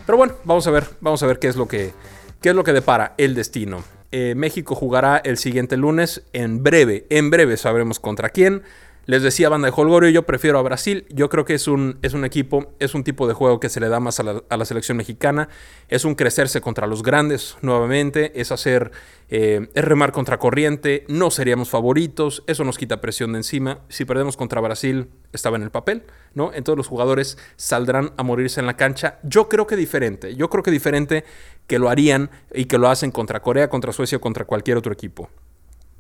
Pero 0.07 0.17
bueno, 0.17 0.35
vamos 0.45 0.67
a 0.67 0.71
ver, 0.71 0.87
vamos 1.01 1.23
a 1.23 1.27
ver 1.27 1.39
qué 1.39 1.49
es 1.49 1.57
lo 1.57 1.69
que, 1.69 1.93
qué 2.41 2.49
es 2.51 2.55
lo 2.55 2.65
que 2.65 2.73
depara 2.73 3.15
el 3.19 3.35
destino. 3.35 3.85
Eh, 4.11 4.35
México 4.37 4.75
jugará 4.75 5.19
el 5.19 5.37
siguiente 5.37 5.77
lunes 5.77 6.23
en 6.33 6.63
breve, 6.63 7.07
en 7.11 7.31
breve 7.31 7.57
sabremos 7.57 8.01
contra 8.01 8.31
quién. 8.31 8.63
Les 9.09 9.23
decía 9.23 9.49
Banda 9.49 9.71
de 9.71 9.75
Holgorio, 9.75 10.11
yo 10.11 10.25
prefiero 10.25 10.59
a 10.59 10.63
Brasil. 10.63 11.07
Yo 11.09 11.31
creo 11.31 11.47
que 11.47 11.55
es 11.55 11.67
un, 11.67 11.99
es 12.03 12.13
un 12.13 12.27
equipo, 12.27 12.75
es 12.79 12.95
un 12.95 13.05
tipo 13.05 13.27
de 13.27 13.33
juego 13.33 13.59
que 13.59 13.71
se 13.71 13.81
le 13.81 13.89
da 13.89 14.01
más 14.01 14.21
a 14.21 14.23
la, 14.23 14.65
selección 14.67 14.99
mexicana. 14.99 15.49
Es 15.89 16.05
un 16.05 16.15
crecerse 16.15 16.61
contra 16.61 16.87
los 16.87 17.03
grandes 17.03 17.57
nuevamente. 17.63 18.39
Es 18.39 18.53
hacer, 18.53 18.93
eh, 19.31 19.71
es 19.73 19.83
remar 19.83 20.13
contra 20.13 20.39
corriente. 20.39 21.07
No 21.09 21.31
seríamos 21.31 21.71
favoritos. 21.71 22.45
Eso 22.47 22.65
nos 22.65 22.77
quita 22.77 23.01
presión 23.01 23.33
de 23.33 23.39
encima. 23.39 23.79
Si 23.89 24.05
perdemos 24.05 24.37
contra 24.37 24.61
Brasil, 24.61 25.09
estaba 25.33 25.57
en 25.57 25.63
el 25.63 25.71
papel, 25.71 26.03
¿no? 26.35 26.53
Entonces 26.53 26.77
los 26.77 26.89
jugadores 26.89 27.39
saldrán 27.57 28.13
a 28.19 28.23
morirse 28.23 28.61
en 28.61 28.67
la 28.67 28.77
cancha. 28.77 29.21
Yo 29.23 29.49
creo 29.49 29.67
que 29.67 29.77
diferente. 29.77 30.37
Yo 30.37 30.51
creo 30.51 30.63
que 30.63 30.71
diferente 30.71 31.25
que 31.69 31.79
lo 31.79 31.89
harían 31.89 32.31
y 32.53 32.65
que 32.65 32.79
lo 32.79 32.89
hacen 32.89 33.13
contra 33.13 33.41
Corea, 33.41 33.71
contra 33.71 33.93
Suecia 33.93 34.19
o 34.19 34.21
contra 34.21 34.45
cualquier 34.45 34.77
otro 34.77 34.93
equipo. 34.93 35.31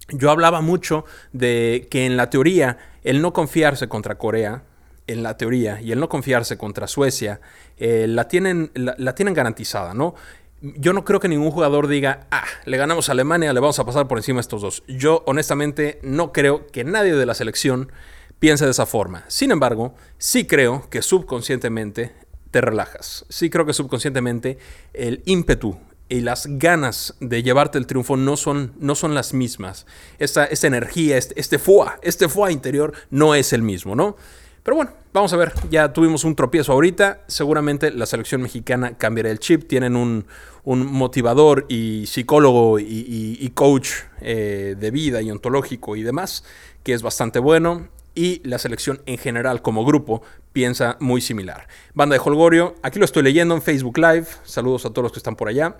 Yo 0.08 0.30
hablaba 0.30 0.62
mucho 0.62 1.04
de 1.32 1.86
que 1.90 2.06
en 2.06 2.16
la 2.16 2.30
teoría 2.30 2.78
el 3.04 3.20
no 3.20 3.32
confiarse 3.32 3.86
contra 3.88 4.16
Corea, 4.16 4.64
en 5.06 5.22
la 5.22 5.36
teoría, 5.36 5.80
y 5.80 5.92
el 5.92 6.00
no 6.00 6.08
confiarse 6.08 6.56
contra 6.56 6.88
Suecia, 6.88 7.40
eh, 7.76 8.06
la, 8.08 8.26
tienen, 8.26 8.70
la, 8.74 9.14
tienen 9.14 9.34
garantizada, 9.34 9.94
¿no? 9.94 10.14
Yo 10.60 10.92
no 10.92 11.04
creo 11.04 11.20
que 11.20 11.28
ningún 11.28 11.50
jugador 11.50 11.86
diga, 11.86 12.26
ah, 12.30 12.44
le 12.64 12.76
ganamos 12.78 13.08
a 13.08 13.12
Alemania, 13.12 13.52
le 13.52 13.60
vamos 13.60 13.78
a 13.78 13.84
pasar 13.84 14.08
por 14.08 14.18
encima 14.18 14.38
a 14.38 14.40
estos 14.40 14.62
dos. 14.62 14.82
Yo 14.88 15.22
honestamente 15.26 16.00
no 16.02 16.32
creo 16.32 16.66
que 16.66 16.82
nadie 16.82 17.14
de 17.14 17.26
la 17.26 17.34
selección 17.34 17.92
piense 18.38 18.64
de 18.64 18.72
esa 18.72 18.86
forma. 18.86 19.24
Sin 19.28 19.50
embargo, 19.50 19.94
sí 20.16 20.46
creo 20.46 20.88
que 20.90 21.02
subconscientemente 21.02 22.12
te 22.50 22.60
relajas. 22.60 23.24
Sí 23.28 23.50
creo 23.50 23.66
que 23.66 23.72
subconscientemente 23.72 24.58
el 24.94 25.22
ímpetu 25.26 25.78
y 26.08 26.20
las 26.20 26.46
ganas 26.46 27.14
de 27.20 27.42
llevarte 27.42 27.78
el 27.78 27.86
triunfo 27.86 28.16
no 28.16 28.36
son, 28.36 28.72
no 28.78 28.94
son 28.94 29.14
las 29.14 29.34
mismas. 29.34 29.86
Esta, 30.18 30.44
esta 30.44 30.66
energía, 30.66 31.18
este, 31.18 31.38
este 31.38 31.60
este 32.02 32.28
fuá 32.28 32.50
interior 32.50 32.94
no 33.10 33.34
es 33.34 33.52
el 33.52 33.62
mismo, 33.62 33.94
¿no? 33.94 34.16
Pero 34.62 34.76
bueno, 34.76 34.90
vamos 35.14 35.32
a 35.32 35.36
ver, 35.36 35.52
ya 35.70 35.92
tuvimos 35.92 36.24
un 36.24 36.34
tropiezo 36.34 36.72
ahorita, 36.72 37.22
seguramente 37.26 37.90
la 37.90 38.04
selección 38.04 38.42
mexicana 38.42 38.98
cambiará 38.98 39.30
el 39.30 39.38
chip, 39.38 39.66
tienen 39.66 39.96
un, 39.96 40.26
motivador 40.64 41.64
y 41.70 42.04
psicólogo 42.06 42.78
y, 42.78 43.50
coach 43.54 43.88
eh, 44.20 44.76
de 44.78 44.90
vida 44.90 45.22
y 45.22 45.30
ontológico 45.30 45.96
y 45.96 46.02
demás, 46.02 46.44
que 46.82 46.92
es 46.92 47.00
bastante 47.00 47.38
bueno 47.38 47.88
y 48.18 48.40
la 48.42 48.58
selección 48.58 49.00
en 49.06 49.16
general 49.16 49.62
como 49.62 49.84
grupo 49.84 50.22
piensa 50.52 50.96
muy 50.98 51.20
similar. 51.20 51.68
Banda 51.94 52.14
de 52.14 52.20
Holgorio, 52.24 52.74
aquí 52.82 52.98
lo 52.98 53.04
estoy 53.04 53.22
leyendo 53.22 53.54
en 53.54 53.62
Facebook 53.62 53.96
Live, 53.96 54.26
saludos 54.42 54.84
a 54.86 54.90
todos 54.90 55.04
los 55.04 55.12
que 55.12 55.20
están 55.20 55.36
por 55.36 55.48
allá. 55.48 55.76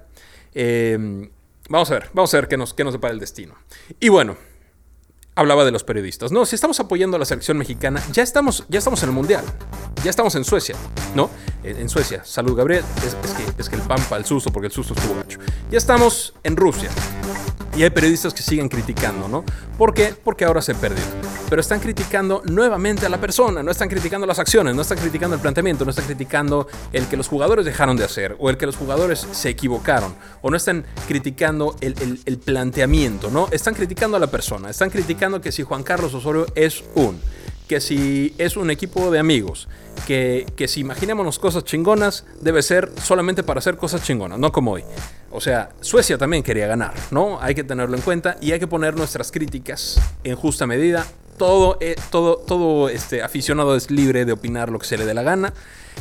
Em, 0.55 1.29
vamos 1.69 1.91
a 1.91 1.95
ver, 1.95 2.11
vamos 2.13 2.33
a 2.33 2.37
ver 2.37 2.47
qué 2.47 2.57
nos, 2.57 2.75
qué 2.75 2.85
nos 2.85 2.93
depara 2.93 3.13
el 3.13 3.19
destino. 3.19 3.57
Y 3.99 4.09
bueno, 4.09 4.37
hablaba 5.35 5.65
de 5.65 5.73
los 5.73 5.83
periodistas. 5.83 6.31
No, 6.31 6.47
si 6.47 6.55
estamos 6.55 6.79
apoyando 6.79 7.17
a 7.17 7.19
la 7.19 7.27
selección 7.27 7.59
mexicana, 7.59 8.01
ya 8.13 8.23
estamos, 8.23 8.65
ya 8.69 8.79
estamos 8.79 9.03
en 9.03 9.09
el 9.09 9.15
Mundial. 9.17 9.45
Ya 10.05 10.11
estamos 10.11 10.37
en 10.37 10.45
Suecia, 10.45 10.77
¿no? 11.17 11.31
En, 11.65 11.89
Suecia. 11.89 12.25
Salud, 12.25 12.57
Gabriel. 12.57 12.85
Es, 13.05 13.17
que, 13.17 13.61
es 13.61 13.69
que 13.69 13.75
el 13.75 13.83
pampa, 13.83 14.17
el 14.17 14.25
susto, 14.25 14.53
porque 14.53 14.67
el 14.67 14.73
susto 14.73 14.95
estuvo 14.95 15.15
mucho. 15.15 15.41
Ya 15.73 15.79
estamos 15.79 16.35
en 16.45 16.57
Rusia. 16.57 16.91
Y 17.79 17.85
hay 17.85 17.91
periodistas 17.91 18.35
que 18.35 18.43
siguen 18.43 18.69
criticando, 18.69 19.29
¿no? 19.29 19.45
¿Por 19.79 19.95
qué? 19.95 20.13
Porque 20.13 20.45
ahora 20.45 20.61
se 20.61 20.75
perdió. 20.75 21.05
Pero 21.49 21.61
están 21.61 21.79
criticando 21.79 22.43
nuevamente 22.45 23.07
a 23.07 23.09
la 23.09 23.21
persona, 23.21 23.63
no 23.63 23.71
están 23.71 23.89
criticando 23.89 24.27
las 24.27 24.41
acciones, 24.41 24.75
no 24.75 24.83
están 24.83 24.99
criticando 24.99 25.37
el 25.37 25.41
planteamiento, 25.41 25.85
no 25.85 25.91
están 25.91 26.07
criticando 26.07 26.67
el 26.93 27.07
que 27.07 27.17
los 27.17 27.29
jugadores 27.29 27.65
dejaron 27.65 27.97
de 27.97 28.03
hacer, 28.03 28.35
o 28.41 28.51
el 28.51 28.57
que 28.57 28.67
los 28.67 28.77
jugadores 28.77 29.25
se 29.31 29.51
equivocaron, 29.51 30.13
o 30.43 30.51
no 30.51 30.57
están 30.57 30.87
criticando 31.07 31.77
el, 31.81 32.39
planteamiento, 32.45 33.31
¿no? 33.31 33.47
Están 33.53 33.75
criticando 33.75 34.17
a 34.17 34.21
la 34.21 34.27
persona, 34.27 34.71
están 34.71 34.91
criticando 34.91 35.41
que 35.41 35.53
si 35.53 35.63
Juan 35.63 35.85
Carlos 35.85 36.13
Osorio 36.15 36.47
es 36.57 36.83
un 36.97 37.21
que 37.69 37.81
si 37.83 38.35
es 38.39 38.57
un 38.57 38.71
equipo 38.71 39.11
de 39.11 39.19
amigos, 39.19 39.69
que, 40.07 40.47
que 40.57 40.67
si 40.69 40.81
imaginémonos 40.81 41.39
cosas 41.39 41.65
chingonas, 41.65 42.25
debe 42.41 42.63
ser 42.63 42.91
solamente 43.05 43.43
para 43.43 43.59
hacer 43.59 43.77
cosas 43.77 44.03
chingonas, 44.03 44.39
no 44.39 44.51
como 44.51 44.73
hoy. 44.73 44.85
O 45.31 45.41
sea, 45.41 45.71
Suecia 45.81 46.17
también 46.17 46.43
quería 46.43 46.67
ganar, 46.67 46.95
¿no? 47.11 47.41
Hay 47.41 47.55
que 47.55 47.65
tenerlo 47.65 47.97
en 47.97 48.03
cuenta 48.03 48.37
y 48.41 48.53
hay 48.53 48.59
que 48.59 48.67
poner 48.67 48.97
nuestras 48.97 49.31
críticas 49.31 50.01
en 50.25 50.37
justa 50.37 50.67
medida. 50.67 51.07
Todo, 51.39 51.79
eh, 51.81 51.95
todo, 52.11 52.37
todo 52.37 52.89
este 52.89 53.23
aficionado 53.23 53.77
es 53.77 53.91
libre 53.91 54.25
de 54.25 54.33
opinar 54.33 54.71
lo 54.71 54.79
que 54.79 54.87
se 54.87 54.99
le 54.99 55.07
dé 55.07 55.15
la 55.15 55.23
gana. 55.23 55.53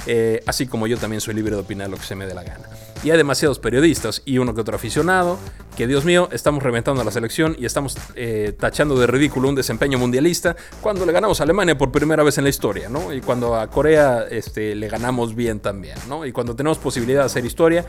Eh, 0.06 0.44
así 0.46 0.68
como 0.68 0.88
yo 0.88 0.98
también 0.98 1.22
soy 1.22 1.34
libre 1.34 1.56
de 1.56 1.62
opinar 1.62 1.90
lo 1.90 1.98
que 1.98 2.04
se 2.04 2.16
me 2.16 2.26
dé 2.26 2.34
la 2.34 2.44
gana. 2.44 2.68
Y 3.04 3.12
hay 3.12 3.18
demasiados 3.18 3.60
periodistas 3.60 4.22
y 4.26 4.38
uno 4.38 4.54
que 4.54 4.62
otro 4.62 4.76
aficionado 4.76 5.38
que, 5.76 5.88
Dios 5.88 6.06
mío, 6.06 6.30
estamos 6.32 6.64
reventando 6.64 7.02
a 7.02 7.06
la 7.06 7.12
selección 7.12 7.56
y 7.60 7.66
estamos 7.66 7.96
eh, 8.16 8.56
tachando 8.60 8.98
de 8.98 9.08
ridículo 9.08 9.50
un 9.50 9.56
desempeño 9.56 9.98
mundialista 9.98 10.56
cuando 10.82 11.06
le 11.06 11.12
ganamos 11.12 11.40
a 11.40 11.44
Alemania 11.44 11.78
por 11.78 11.92
primera 11.92 12.24
vez 12.24 12.38
en 12.38 12.44
la 12.44 12.50
historia, 12.50 12.90
¿no? 12.90 13.14
Y 13.14 13.22
cuando 13.22 13.56
a 13.56 13.70
Corea 13.70 14.26
este, 14.30 14.76
le 14.76 14.88
ganamos 14.88 15.36
bien 15.36 15.60
también, 15.60 15.98
¿no? 16.10 16.26
Y 16.26 16.32
cuando 16.32 16.56
tenemos 16.56 16.80
posibilidad 16.80 17.22
de 17.22 17.26
hacer 17.28 17.46
historia, 17.46 17.86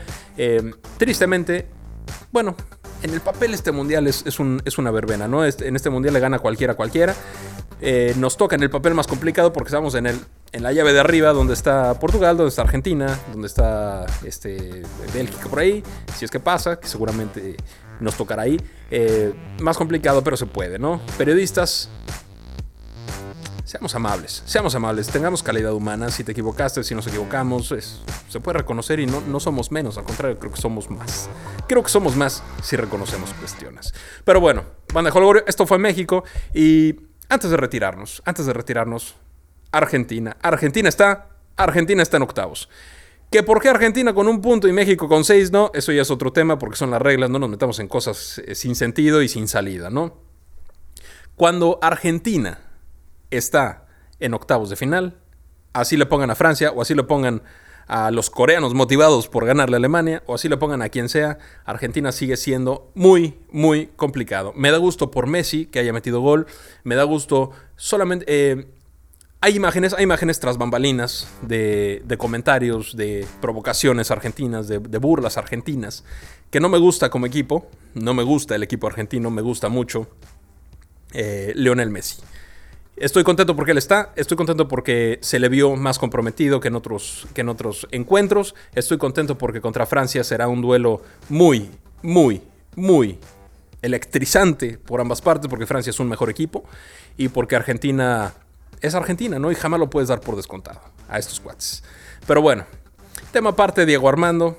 tristemente, 0.97 1.67
bueno, 2.31 2.55
en 3.03 3.13
el 3.13 3.21
papel 3.21 3.53
este 3.53 3.71
mundial 3.71 4.07
es, 4.07 4.23
es, 4.25 4.77
una 4.77 4.91
verbena, 4.91 5.27
¿no? 5.27 5.45
Este, 5.45 5.67
en 5.67 5.75
este 5.75 5.89
mundial 5.89 6.13
le 6.13 6.19
gana 6.19 6.39
cualquiera 6.39 6.75
cualquiera. 6.75 7.15
nos 8.17 8.37
toca 8.37 8.55
en 8.55 8.63
el 8.63 8.69
papel 8.69 8.93
más 8.93 9.07
complicado 9.07 9.53
porque 9.53 9.69
estamos 9.69 9.95
en 9.95 10.07
el 10.07 10.19
en 10.51 10.63
la 10.63 10.71
llave 10.71 10.93
de 10.93 10.99
arriba, 10.99 11.33
donde 11.33 11.53
está 11.53 11.93
Portugal, 11.99 12.37
donde 12.37 12.49
está 12.49 12.63
Argentina, 12.63 13.19
donde 13.31 13.47
está 13.47 14.05
este, 14.23 14.83
Bélgica 15.13 15.47
por 15.47 15.59
ahí, 15.59 15.83
si 16.15 16.25
es 16.25 16.31
que 16.31 16.39
pasa, 16.39 16.79
que 16.79 16.87
seguramente 16.87 17.55
nos 17.99 18.15
tocará 18.15 18.43
ahí. 18.43 18.59
Eh, 18.89 19.33
más 19.59 19.77
complicado, 19.77 20.23
pero 20.23 20.37
se 20.37 20.45
puede, 20.45 20.79
¿no? 20.79 21.01
Periodistas, 21.17 21.89
seamos 23.69 23.93
amables, 23.93 24.41
seamos 24.47 24.73
amables, 24.73 25.09
tengamos 25.09 25.43
calidad 25.43 25.73
humana. 25.73 26.09
Si 26.09 26.23
te 26.23 26.31
equivocaste, 26.31 26.83
si 26.83 26.95
nos 26.95 27.05
equivocamos, 27.05 27.67
se 28.27 28.39
puede 28.39 28.57
reconocer 28.57 28.99
y 28.99 29.05
no, 29.05 29.21
no 29.21 29.39
somos 29.39 29.71
menos, 29.71 29.95
al 29.99 30.05
contrario, 30.05 30.39
creo 30.39 30.51
que 30.51 30.59
somos 30.59 30.89
más. 30.89 31.29
Creo 31.67 31.83
que 31.83 31.89
somos 31.89 32.15
más 32.15 32.41
si 32.63 32.75
reconocemos 32.77 33.31
cuestiones. 33.35 33.93
Pero 34.25 34.41
bueno, 34.41 34.63
Banda 34.91 35.11
Holgorio, 35.13 35.43
esto 35.45 35.67
fue 35.67 35.77
México 35.77 36.23
y 36.51 36.95
antes 37.29 37.51
de 37.51 37.57
retirarnos, 37.57 38.23
antes 38.25 38.47
de 38.47 38.53
retirarnos, 38.53 39.15
Argentina. 39.71 40.35
Argentina 40.41 40.89
está, 40.89 41.29
Argentina 41.55 42.01
está 42.01 42.17
en 42.17 42.23
octavos. 42.23 42.69
Que 43.29 43.43
por 43.43 43.61
qué 43.61 43.69
Argentina 43.69 44.15
con 44.15 44.27
un 44.27 44.41
punto 44.41 44.67
y 44.67 44.73
México 44.73 45.07
con 45.07 45.23
seis, 45.23 45.51
no, 45.51 45.69
eso 45.75 45.91
ya 45.91 46.01
es 46.01 46.09
otro 46.09 46.33
tema 46.33 46.57
porque 46.57 46.75
son 46.75 46.89
las 46.89 47.03
reglas, 47.03 47.29
no 47.29 47.37
nos 47.37 47.51
metamos 47.51 47.77
en 47.77 47.87
cosas 47.87 48.41
eh, 48.47 48.55
sin 48.55 48.73
sentido 48.75 49.21
y 49.21 49.27
sin 49.27 49.47
salida, 49.47 49.91
¿no? 49.91 50.17
Cuando 51.35 51.77
Argentina 51.83 52.68
está 53.31 53.85
en 54.19 54.33
octavos 54.33 54.69
de 54.69 54.75
final, 54.75 55.17
así 55.73 55.97
le 55.97 56.05
pongan 56.05 56.29
a 56.31 56.35
Francia 56.35 56.71
o 56.71 56.81
así 56.81 56.95
le 56.95 57.03
pongan 57.03 57.41
a 57.87 58.11
los 58.11 58.29
coreanos 58.29 58.75
motivados 58.75 59.27
por 59.27 59.45
ganarle 59.45 59.75
a 59.75 59.79
Alemania 59.79 60.21
o 60.27 60.35
así 60.35 60.47
le 60.47 60.57
pongan 60.57 60.83
a 60.83 60.89
quien 60.89 61.09
sea, 61.09 61.39
Argentina 61.65 62.11
sigue 62.11 62.37
siendo 62.37 62.91
muy, 62.93 63.39
muy 63.51 63.87
complicado. 63.95 64.53
Me 64.55 64.71
da 64.71 64.77
gusto 64.77 65.09
por 65.09 65.25
Messi 65.25 65.65
que 65.65 65.79
haya 65.79 65.91
metido 65.91 66.21
gol, 66.21 66.47
me 66.83 66.95
da 66.95 67.03
gusto 67.03 67.51
solamente... 67.75 68.25
Eh, 68.27 68.67
hay 69.41 69.55
imágenes, 69.55 69.93
hay 69.93 70.03
imágenes 70.03 70.39
tras 70.41 70.57
bambalinas 70.57 71.29
de, 71.41 72.03
comentarios, 72.17 72.95
de 72.97 73.25
provocaciones 73.39 74.11
argentinas, 74.11 74.67
de, 74.67 74.77
burlas 74.97 75.37
argentinas, 75.37 76.03
que 76.51 76.59
no 76.59 76.67
me 76.67 76.77
gusta 76.77 77.09
como 77.09 77.25
equipo, 77.25 77.69
no 77.93 78.13
me 78.13 78.23
gusta 78.23 78.55
el 78.55 78.63
equipo 78.63 78.87
argentino, 78.87 79.31
me 79.31 79.41
gusta 79.41 79.69
mucho 79.69 80.09
eh, 81.13 81.53
Lionel 81.55 81.89
Messi. 81.89 82.21
Estoy 82.99 83.23
contento 83.23 83.55
porque 83.55 83.71
él 83.71 83.77
está, 83.77 84.11
estoy 84.17 84.35
contento 84.35 84.67
porque 84.67 85.19
se 85.21 85.39
le 85.39 85.47
vio 85.47 85.77
más 85.77 85.97
comprometido 85.97 86.59
que 86.59 86.67
en 86.67 86.75
otros, 86.75 87.27
que 87.33 87.41
en 87.41 87.47
otros 87.47 87.87
encuentros, 87.91 88.55
estoy 88.75 88.97
contento 88.97 89.37
porque 89.37 89.61
contra 89.61 89.85
Francia 89.85 90.21
será 90.25 90.49
un 90.49 90.61
duelo 90.61 91.01
muy, 91.29 91.71
muy, 92.01 92.41
muy 92.75 93.17
electrizante 93.81 94.77
por 94.77 94.99
ambas 94.99 95.21
partes, 95.21 95.49
porque 95.49 95.65
Francia 95.65 95.91
es 95.91 95.99
un 96.01 96.09
mejor 96.09 96.29
equipo 96.29 96.65
y 97.15 97.29
porque 97.29 97.55
Argentina 97.55 98.33
es 98.81 98.93
Argentina, 98.95 99.39
¿no? 99.39 99.49
Y 99.49 99.55
jamás 99.55 99.79
lo 99.79 99.89
puedes 99.89 100.09
dar 100.09 100.19
por 100.19 100.35
descontado 100.35 100.81
a 101.07 101.19
estos 101.19 101.39
cuates. 101.39 101.81
Pero 102.27 102.41
bueno, 102.41 102.65
tema 103.31 103.51
aparte, 103.51 103.85
Diego 103.85 104.09
Armando, 104.09 104.57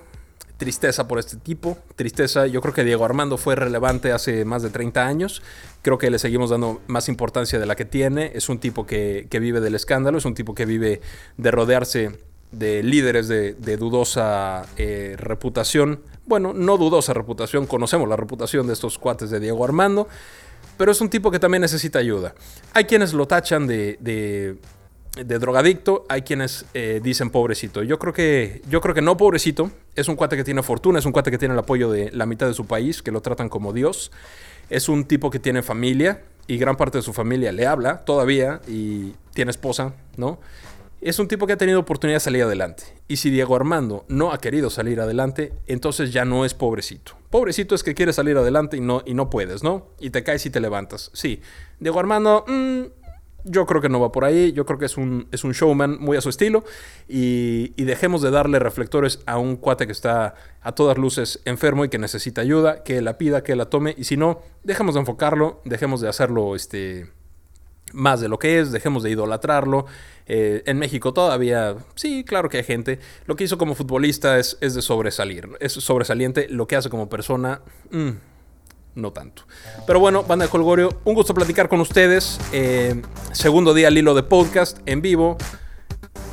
tristeza 0.60 1.08
por 1.08 1.18
este 1.18 1.38
tipo, 1.38 1.78
tristeza, 1.96 2.46
yo 2.46 2.60
creo 2.60 2.74
que 2.74 2.84
Diego 2.84 3.06
Armando 3.06 3.38
fue 3.38 3.56
relevante 3.56 4.12
hace 4.12 4.44
más 4.44 4.62
de 4.62 4.68
30 4.68 5.06
años, 5.06 5.42
creo 5.80 5.96
que 5.96 6.10
le 6.10 6.18
seguimos 6.18 6.50
dando 6.50 6.82
más 6.86 7.08
importancia 7.08 7.58
de 7.58 7.64
la 7.64 7.76
que 7.76 7.86
tiene, 7.86 8.32
es 8.34 8.50
un 8.50 8.58
tipo 8.58 8.86
que, 8.86 9.26
vive 9.40 9.60
del 9.60 9.74
escándalo, 9.74 10.18
es 10.18 10.26
un 10.26 10.34
tipo 10.34 10.54
que 10.54 10.66
vive 10.66 11.00
de 11.38 11.50
rodearse 11.50 12.18
de 12.52 12.82
líderes 12.82 13.26
de, 13.26 13.76
dudosa 13.78 14.66
eh, 14.76 15.14
reputación, 15.16 16.02
bueno, 16.26 16.52
no 16.52 16.76
dudosa 16.76 17.14
reputación, 17.14 17.64
conocemos 17.64 18.06
la 18.06 18.16
reputación 18.16 18.66
de 18.66 18.74
estos 18.74 18.98
cuates 18.98 19.30
de 19.30 19.40
Diego 19.40 19.64
Armando, 19.64 20.08
pero 20.76 20.92
es 20.92 21.00
un 21.00 21.08
tipo 21.08 21.30
que 21.30 21.38
también 21.38 21.62
necesita 21.62 21.98
ayuda. 21.98 22.34
Hay 22.74 22.84
quienes 22.84 23.14
lo 23.14 23.26
tachan 23.26 23.66
de 23.66 24.58
drogadicto, 25.14 26.06
hay 26.08 26.22
quienes 26.22 26.66
eh, 26.74 27.00
dicen 27.02 27.30
pobrecito. 27.30 27.82
Yo 27.82 27.98
creo 27.98 28.12
que 28.12 28.62
yo 28.68 28.80
creo 28.80 28.94
que 28.94 29.02
no 29.02 29.16
pobrecito, 29.16 29.70
es 29.94 30.08
un 30.08 30.16
cuate 30.16 30.36
que 30.36 30.44
tiene 30.44 30.62
fortuna, 30.62 30.98
es 30.98 31.06
un 31.06 31.12
cuate 31.12 31.30
que 31.30 31.38
tiene 31.38 31.54
el 31.54 31.60
apoyo 31.60 31.90
de 31.90 32.10
la 32.12 32.26
mitad 32.26 32.46
de 32.46 32.54
su 32.54 32.66
país, 32.66 33.02
que 33.02 33.10
lo 33.10 33.20
tratan 33.20 33.48
como 33.48 33.72
Dios. 33.72 34.12
Es 34.68 34.88
un 34.88 35.04
tipo 35.04 35.30
que 35.30 35.40
tiene 35.40 35.62
familia 35.62 36.22
y 36.46 36.58
gran 36.58 36.76
parte 36.76 36.98
de 36.98 37.02
su 37.02 37.12
familia 37.12 37.52
le 37.52 37.66
habla 37.66 38.04
todavía 38.04 38.60
y 38.68 39.14
tiene 39.34 39.50
esposa, 39.50 39.94
¿no? 40.16 40.38
Es 41.00 41.18
un 41.18 41.28
tipo 41.28 41.46
que 41.46 41.54
ha 41.54 41.56
tenido 41.56 41.80
oportunidad 41.80 42.16
de 42.16 42.20
salir 42.20 42.42
adelante. 42.42 42.82
Y 43.08 43.16
si 43.16 43.30
Diego 43.30 43.56
Armando 43.56 44.04
no 44.08 44.32
ha 44.32 44.38
querido 44.38 44.68
salir 44.68 45.00
adelante, 45.00 45.54
entonces 45.66 46.12
ya 46.12 46.26
no 46.26 46.44
es 46.44 46.52
pobrecito. 46.52 47.12
Pobrecito 47.30 47.74
es 47.74 47.82
que 47.82 47.94
quiere 47.94 48.12
salir 48.12 48.36
adelante 48.36 48.76
y 48.76 48.80
no, 48.80 49.02
y 49.06 49.14
no 49.14 49.30
puedes, 49.30 49.62
¿no? 49.62 49.86
Y 49.98 50.10
te 50.10 50.22
caes 50.22 50.44
y 50.44 50.50
te 50.50 50.60
levantas. 50.60 51.10
Sí. 51.14 51.40
Diego 51.78 51.98
Armando, 52.00 52.44
mm, 52.46 52.99
yo 53.44 53.66
creo 53.66 53.80
que 53.80 53.88
no 53.88 54.00
va 54.00 54.12
por 54.12 54.24
ahí, 54.24 54.52
yo 54.52 54.66
creo 54.66 54.78
que 54.78 54.86
es 54.86 54.96
un, 54.96 55.28
es 55.32 55.44
un 55.44 55.52
showman 55.52 55.98
muy 56.00 56.16
a 56.16 56.20
su 56.20 56.28
estilo 56.28 56.64
y, 57.08 57.72
dejemos 57.90 58.22
de 58.22 58.30
darle 58.30 58.60
reflectores 58.60 59.20
a 59.26 59.38
un 59.38 59.56
cuate 59.56 59.86
que 59.86 59.92
está 59.92 60.34
a 60.60 60.72
todas 60.72 60.96
luces 60.96 61.40
enfermo 61.44 61.84
y 61.84 61.88
que 61.88 61.98
necesita 61.98 62.40
ayuda, 62.40 62.84
que 62.84 63.02
la 63.02 63.18
pida, 63.18 63.42
que 63.42 63.56
la 63.56 63.66
tome 63.66 63.94
y 63.98 64.04
si 64.04 64.16
no, 64.16 64.42
dejemos 64.62 64.94
de 64.94 65.00
enfocarlo, 65.00 65.60
dejemos 65.64 66.00
de 66.00 66.08
hacerlo 66.08 66.54
este, 66.54 67.10
más 67.92 68.20
de 68.20 68.28
lo 68.28 68.38
que 68.38 68.60
es, 68.60 68.72
dejemos 68.72 69.02
de 69.02 69.10
idolatrarlo. 69.10 69.86
Eh, 70.26 70.62
en 70.66 70.78
México 70.78 71.12
todavía, 71.12 71.74
sí, 71.96 72.24
claro 72.24 72.48
que 72.48 72.58
hay 72.58 72.64
gente. 72.64 73.00
Lo 73.26 73.34
que 73.34 73.44
hizo 73.44 73.58
como 73.58 73.74
futbolista 73.74 74.38
es, 74.38 74.56
es 74.60 74.74
de 74.74 74.82
sobresalir, 74.82 75.48
es 75.58 75.72
sobresaliente. 75.72 76.48
Lo 76.48 76.68
que 76.68 76.76
hace 76.76 76.88
como 76.88 77.08
persona, 77.08 77.62
mm, 77.90 78.10
no 78.94 79.12
tanto. 79.12 79.42
Pero 79.86 80.00
bueno, 80.00 80.22
banda 80.22 80.44
de 80.44 80.50
Colgorio, 80.50 80.90
un 81.04 81.14
gusto 81.14 81.34
platicar 81.34 81.68
con 81.68 81.80
ustedes. 81.80 82.38
Eh, 82.52 83.02
segundo 83.32 83.74
día 83.74 83.88
al 83.88 83.98
hilo 83.98 84.14
de 84.14 84.22
podcast 84.22 84.78
en 84.86 85.02
vivo. 85.02 85.36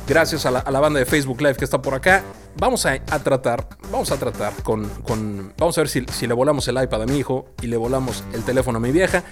Gracias 0.08 0.46
a 0.46 0.50
la, 0.50 0.80
banda 0.80 0.98
de 0.98 1.04
Facebook 1.04 1.38
Live 1.42 1.56
que 1.56 1.64
está 1.64 1.82
por 1.82 1.94
acá. 1.94 2.24
Vamos 2.56 2.86
a, 2.86 2.98
tratar, 2.98 3.68
vamos 3.92 4.10
a 4.10 4.16
tratar 4.16 4.54
con, 4.62 4.90
vamos 5.58 5.76
a 5.76 5.80
ver 5.82 5.88
si, 5.88 6.04
si, 6.10 6.26
le 6.26 6.32
volamos 6.32 6.66
el 6.66 6.82
iPad 6.82 7.02
a 7.02 7.06
mi 7.06 7.18
hijo 7.18 7.50
y 7.60 7.66
le 7.66 7.76
volamos 7.76 8.24
el 8.32 8.42
teléfono 8.42 8.78
a 8.78 8.80
mi 8.80 8.90
vieja. 8.90 9.22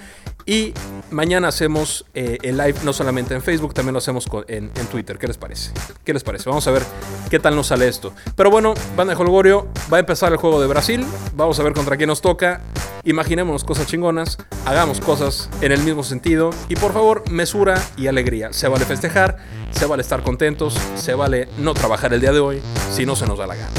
Y 0.48 0.74
mañana 1.10 1.48
hacemos 1.48 2.04
eh, 2.14 2.38
el 2.42 2.56
live 2.56 2.76
no 2.84 2.92
solamente 2.92 3.34
en 3.34 3.42
Facebook, 3.42 3.74
también 3.74 3.94
lo 3.94 3.98
hacemos 3.98 4.28
en, 4.46 4.70
Twitter. 4.90 5.18
¿Qué 5.18 5.26
les 5.26 5.38
parece? 5.38 5.72
¿Qué 6.04 6.12
les 6.12 6.22
parece? 6.22 6.48
Vamos 6.48 6.68
a 6.68 6.70
ver 6.70 6.82
qué 7.28 7.40
tal 7.40 7.56
nos 7.56 7.66
sale 7.66 7.88
esto. 7.88 8.12
Pero 8.36 8.50
bueno, 8.50 8.74
banda 8.96 9.14
de 9.14 9.20
Holgorio, 9.20 9.66
va 9.92 9.96
a 9.96 10.00
empezar 10.00 10.30
el 10.30 10.38
juego 10.38 10.60
de 10.60 10.68
Brasil. 10.68 11.04
Vamos 11.34 11.58
a 11.58 11.64
ver 11.64 11.72
contra 11.72 11.96
quién 11.96 12.08
nos 12.08 12.20
toca. 12.20 12.60
Imaginémonos 13.06 13.62
cosas 13.62 13.86
chingonas, 13.86 14.36
hagamos 14.64 15.00
cosas 15.00 15.48
en 15.60 15.70
el 15.70 15.80
mismo 15.82 16.02
sentido 16.02 16.50
y 16.68 16.74
por 16.74 16.92
favor, 16.92 17.22
mesura 17.30 17.80
y 17.96 18.08
alegría. 18.08 18.52
Se 18.52 18.66
vale 18.66 18.84
festejar, 18.84 19.36
se 19.70 19.86
vale 19.86 20.02
estar 20.02 20.24
contentos, 20.24 20.76
se 20.96 21.14
vale 21.14 21.48
no 21.56 21.72
trabajar 21.72 22.12
el 22.12 22.20
día 22.20 22.32
de 22.32 22.40
hoy 22.40 22.60
si 22.90 23.06
no 23.06 23.14
se 23.14 23.28
nos 23.28 23.38
da 23.38 23.46
la 23.46 23.54
gana. 23.54 23.70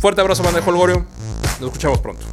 Fuerte 0.00 0.22
abrazo, 0.22 0.42
banda 0.42 0.60
de 0.60 0.68
Holgorio. 0.68 1.06
Nos 1.60 1.68
escuchamos 1.68 2.00
pronto. 2.00 2.26